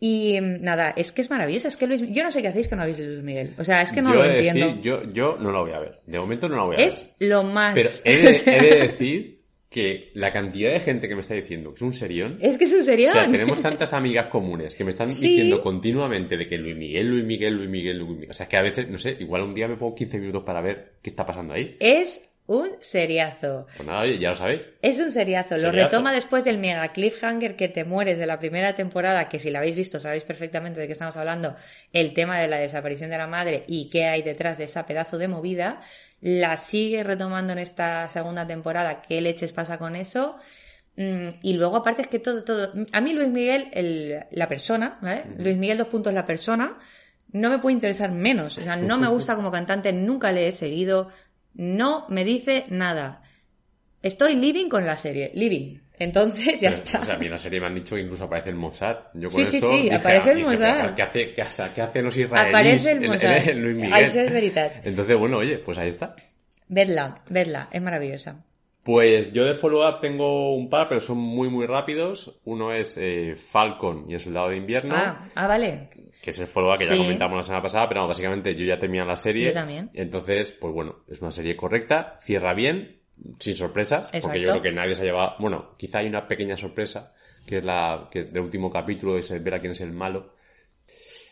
[0.00, 1.68] Y mm, nada, es que es maravilloso.
[1.68, 3.54] Es que Luis, yo no sé qué hacéis que no habéis Luis Miguel.
[3.58, 4.66] O sea, es que no yo lo entiendo.
[4.66, 6.00] decir, yo, yo no la voy a ver.
[6.06, 6.86] De momento no la voy a ver.
[6.88, 7.74] es lo más.
[7.74, 9.39] Pero he de, he de decir
[9.70, 12.38] que la cantidad de gente que me está diciendo que es un serión.
[12.42, 13.10] Es que es un serión.
[13.10, 15.28] O sea, tenemos tantas amigas comunes que me están Sí.
[15.28, 18.30] diciendo continuamente de que Luis Miguel, Luis Miguel, Luis Miguel, Luis Miguel.
[18.30, 20.42] O sea, es que a veces, no sé, igual un día me pongo 15 minutos
[20.44, 21.76] para ver qué está pasando ahí.
[21.78, 22.20] Es
[22.50, 23.66] un seriazo.
[23.76, 24.68] Pues nada, oye, ya lo sabéis.
[24.82, 25.56] Es un seriazo.
[25.56, 29.50] Lo retoma después del mega cliffhanger que te mueres de la primera temporada, que si
[29.50, 31.54] la habéis visto sabéis perfectamente de qué estamos hablando,
[31.92, 35.16] el tema de la desaparición de la madre y qué hay detrás de esa pedazo
[35.16, 35.80] de movida.
[36.20, 39.00] La sigue retomando en esta segunda temporada.
[39.00, 40.36] ¿Qué leches pasa con eso?
[40.96, 42.72] Mm, Y luego, aparte, es que todo, todo.
[42.92, 45.22] A mí, Luis Miguel, el- la persona, ¿vale?
[45.38, 46.76] Luis Miguel, dos puntos, la persona,
[47.32, 48.58] no me puede interesar menos.
[48.58, 51.10] O sea, no me gusta como cantante, nunca le he seguido,
[51.54, 53.22] no me dice nada.
[54.02, 55.78] Estoy living con la serie, living.
[55.98, 56.98] Entonces, ya Pero, está.
[57.00, 58.96] O sea, a mí en la serie me han dicho que incluso aparece el Mossad.
[59.12, 60.94] Yo con Sí, sí, eso sí, dije, aparece ah, el Mossad.
[60.94, 62.54] ¿Qué, hace, qué, hace, qué hacen los israelíes?
[62.54, 63.36] Aparece el en- en- Mossad.
[63.48, 64.04] en Luis Miguel?
[64.04, 64.86] És veritat.
[64.86, 66.16] Entonces, bueno, oye, pues ahí está.
[66.68, 68.42] Vedla, vedla, es maravillosa.
[68.82, 72.40] Pues yo de follow-up tengo un par, pero son muy, muy rápidos.
[72.44, 75.90] Uno es eh, Falcon y el Soldado de Invierno, Ah, ah, vale.
[76.22, 79.04] Que es el follow-up que ya comentamos la semana pasada, pero básicamente yo ya terminé
[79.04, 79.46] la serie.
[79.46, 79.88] Yo también.
[79.94, 83.00] Entonces, pues bueno, es una serie correcta, cierra bien,
[83.38, 85.36] sin sorpresas, porque yo creo que nadie se ha llevado...
[85.38, 87.14] Bueno, quizá hay una pequeña sorpresa,
[87.46, 90.34] que es la que del último capítulo, es ver a quién es el malo.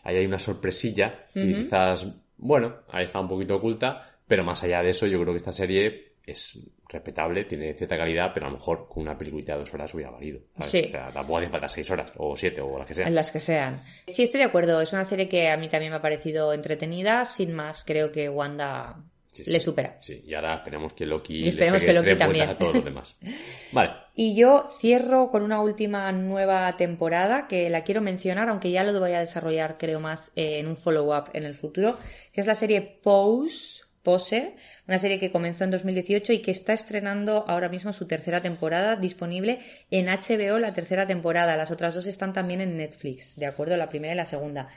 [0.03, 1.63] Ahí hay una sorpresilla, que Ujú.
[1.63, 5.37] quizás, bueno, ahí está un poquito oculta, pero más allá de eso, yo creo que
[5.37, 6.59] esta serie es
[6.89, 10.09] respetable, tiene cierta calidad, pero a lo mejor con una peliculita de dos horas hubiera
[10.11, 10.41] valido.
[10.61, 10.83] Sí.
[10.85, 13.07] O sea, tampoco hace falta seis horas, o siete, o las que sean.
[13.07, 13.83] En las que sean.
[14.07, 14.81] Sí, estoy de acuerdo.
[14.81, 17.25] Es una serie que a mí también me ha parecido entretenida.
[17.25, 19.51] Sin más, creo que Wanda Sí, sí.
[19.51, 19.97] le supera.
[20.01, 22.49] Sí, y ahora esperemos que Loki Y esperemos le que Loki también.
[22.49, 23.15] a todos los demás.
[23.71, 23.91] Vale.
[24.15, 28.99] Y yo cierro con una última nueva temporada que la quiero mencionar, aunque ya lo
[28.99, 31.95] voy a desarrollar, creo, más eh, en un follow-up en el futuro,
[32.33, 34.55] que es la serie Pose, Pose,
[34.87, 38.95] una serie que comenzó en 2018 y que está estrenando ahora mismo su tercera temporada,
[38.95, 39.59] disponible
[39.91, 41.55] en HBO la tercera temporada.
[41.55, 44.69] Las otras dos están también en Netflix, de acuerdo, la primera y la segunda.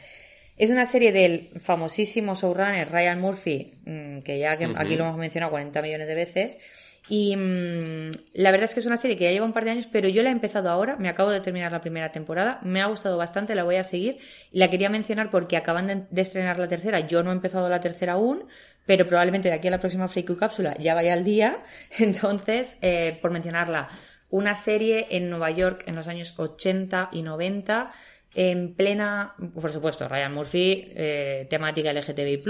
[0.58, 5.16] Es una serie del famosísimo showrunner Ryan Murphy, mm, que ya que aquí lo hemos
[5.16, 6.58] mencionado 40 millones de veces.
[7.08, 9.72] Y mm, la verdad es que es una serie que ya lleva un par de
[9.72, 12.80] años, pero yo la he empezado ahora, me acabo de terminar la primera temporada, me
[12.80, 14.18] ha gustado bastante, la voy a seguir.
[14.52, 17.80] Y la quería mencionar porque acaban de, estrenar la tercera, yo no he empezado la
[17.80, 18.46] tercera aún,
[18.86, 21.64] pero probablemente de aquí a la próxima Freaky Cápsula ya vaya al día,
[21.98, 23.88] entonces, eh, por mencionarla,
[24.30, 27.90] una serie en Nueva York en los años 80 y 90,
[28.34, 32.42] en plena, por supuesto, Ryan Murphy, eh, temática LGTBI+,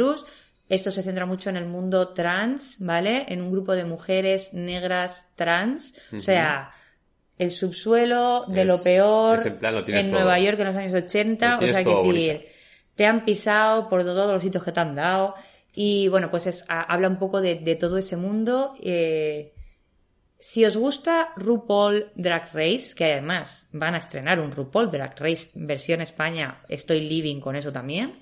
[0.75, 3.27] esto se centra mucho en el mundo trans, ¿vale?
[3.29, 5.93] En un grupo de mujeres negras trans.
[6.13, 6.71] O sea,
[7.39, 10.11] el subsuelo de Es- lo peor en plan, lo en.
[10.11, 11.51] Nueva York en los años 80.
[11.51, 11.91] Lo O sea, que
[12.35, 12.47] decir,
[12.95, 15.35] te han pisado por todos los sitios que te han dado.
[15.75, 18.75] Y bueno, pues es- a- habla un poco de, de todo ese mundo.
[18.83, 19.53] eh,
[20.39, 25.51] si os gusta RuPaul Drag Race, que además van a estrenar un RuPaul Drag Race
[25.55, 28.19] versión España, estoy living con eso también.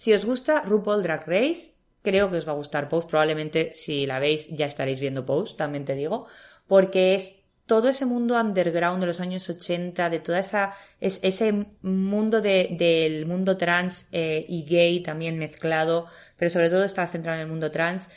[0.00, 1.62] Si os gusta RuPaul Drag Race,
[2.06, 3.06] creo que os va a gustar Pose.
[3.12, 6.26] Probablemente si la veis ya estaréis viendo Pose, también te digo,
[6.66, 7.24] porque es
[7.72, 11.46] todo ese mundo underground de los años 80, de toda esa, es, ese
[11.80, 17.36] mundo de, del mundo trans eh, y gay también mezclado, pero sobre todo está centrado
[17.38, 18.10] en el mundo trans.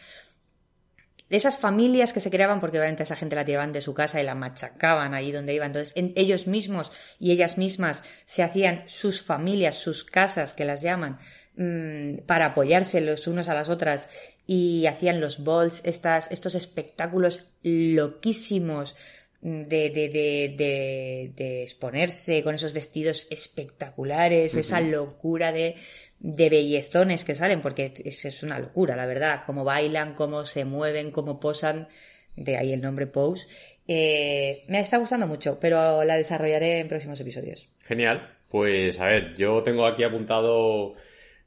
[1.30, 4.24] Esas familias que se creaban, porque obviamente esa gente la tiraban de su casa y
[4.24, 5.66] la machacaban ahí donde iba.
[5.66, 10.82] Entonces, en- ellos mismos y ellas mismas se hacían sus familias, sus casas, que las
[10.82, 11.20] llaman,
[11.58, 14.08] mm, para apoyarse los unos a las otras
[14.46, 18.96] y hacían los balls, estas, estos espectáculos loquísimos
[19.42, 25.76] de, de, de, de, de exponerse con esos vestidos espectaculares, esa locura de,
[26.20, 30.66] de bellezones que salen, porque es, es una locura, la verdad, cómo bailan, cómo se
[30.66, 31.88] mueven, cómo posan,
[32.36, 33.48] de ahí el nombre Pose.
[33.88, 37.70] Eh, me está gustando mucho, pero la desarrollaré en próximos episodios.
[37.80, 38.34] Genial.
[38.50, 40.94] Pues a ver, yo tengo aquí apuntado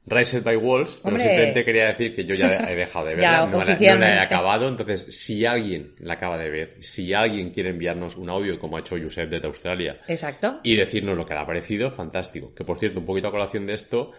[0.05, 1.21] Raised by Wolves, pero Hombre.
[1.23, 4.15] simplemente quería decir que yo ya he dejado de Ya, verla, no, la, no la
[4.15, 8.59] he acabado, entonces si alguien la acaba de ver, si alguien quiere enviarnos un audio
[8.59, 10.59] como ha hecho Josep desde Australia Exacto.
[10.63, 12.53] y decirnos lo que le ha parecido, fantástico.
[12.55, 14.11] Que por cierto, un poquito a colación de esto,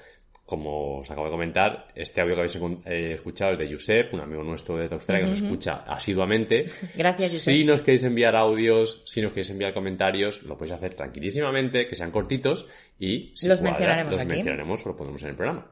[0.44, 4.20] como os acabo de comentar, este audio que habéis eh, escuchado es de Josep, un
[4.20, 6.64] amigo nuestro desde Australia que nos escucha asiduamente.
[6.94, 7.54] Gracias, Josep.
[7.54, 11.96] Si nos queréis enviar audios, si nos queréis enviar comentarios, lo podéis hacer tranquilísimamente, que
[11.96, 12.66] sean cortitos
[12.98, 14.28] y si Los cuadra, mencionaremos los aquí.
[14.30, 15.71] mencionaremos o lo pondremos en el programa.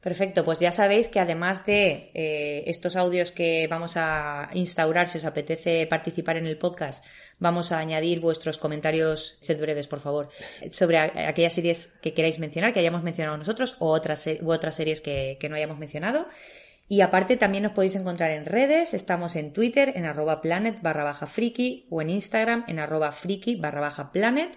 [0.00, 5.18] Perfecto, pues ya sabéis que además de eh, estos audios que vamos a instaurar, si
[5.18, 7.04] os apetece participar en el podcast,
[7.40, 10.28] vamos a añadir vuestros comentarios, sed breves por favor,
[10.70, 15.00] sobre aquellas series que queráis mencionar, que hayamos mencionado nosotros, o otras, u otras series
[15.00, 16.28] que, que no hayamos mencionado.
[16.88, 21.04] Y aparte también nos podéis encontrar en redes, estamos en Twitter en arroba planet barra
[21.04, 24.56] baja friki o en Instagram en arroba friki barra baja planet.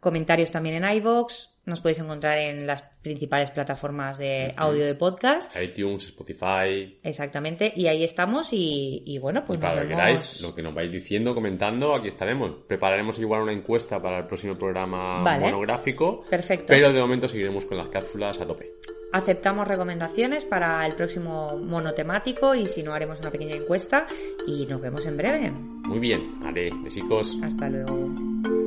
[0.00, 5.54] Comentarios también en iVoox, nos podéis encontrar en las principales plataformas de audio de podcast.
[5.60, 9.94] iTunes, Spotify, Exactamente, y ahí estamos y, y bueno, pues y para nos lo que
[9.94, 12.54] queráis, lo que nos vais diciendo, comentando, aquí estaremos.
[12.66, 15.44] Prepararemos igual una encuesta para el próximo programa Vale.
[15.44, 16.24] monográfico.
[16.28, 16.66] Perfecto.
[16.68, 18.72] Pero de momento seguiremos con las cápsulas a tope.
[19.12, 24.06] Aceptamos recomendaciones para el próximo monotemático y si no haremos una pequeña encuesta
[24.46, 25.50] y nos vemos en breve.
[25.50, 27.34] Muy bien, vale, besicos.
[27.42, 28.57] Hasta luego.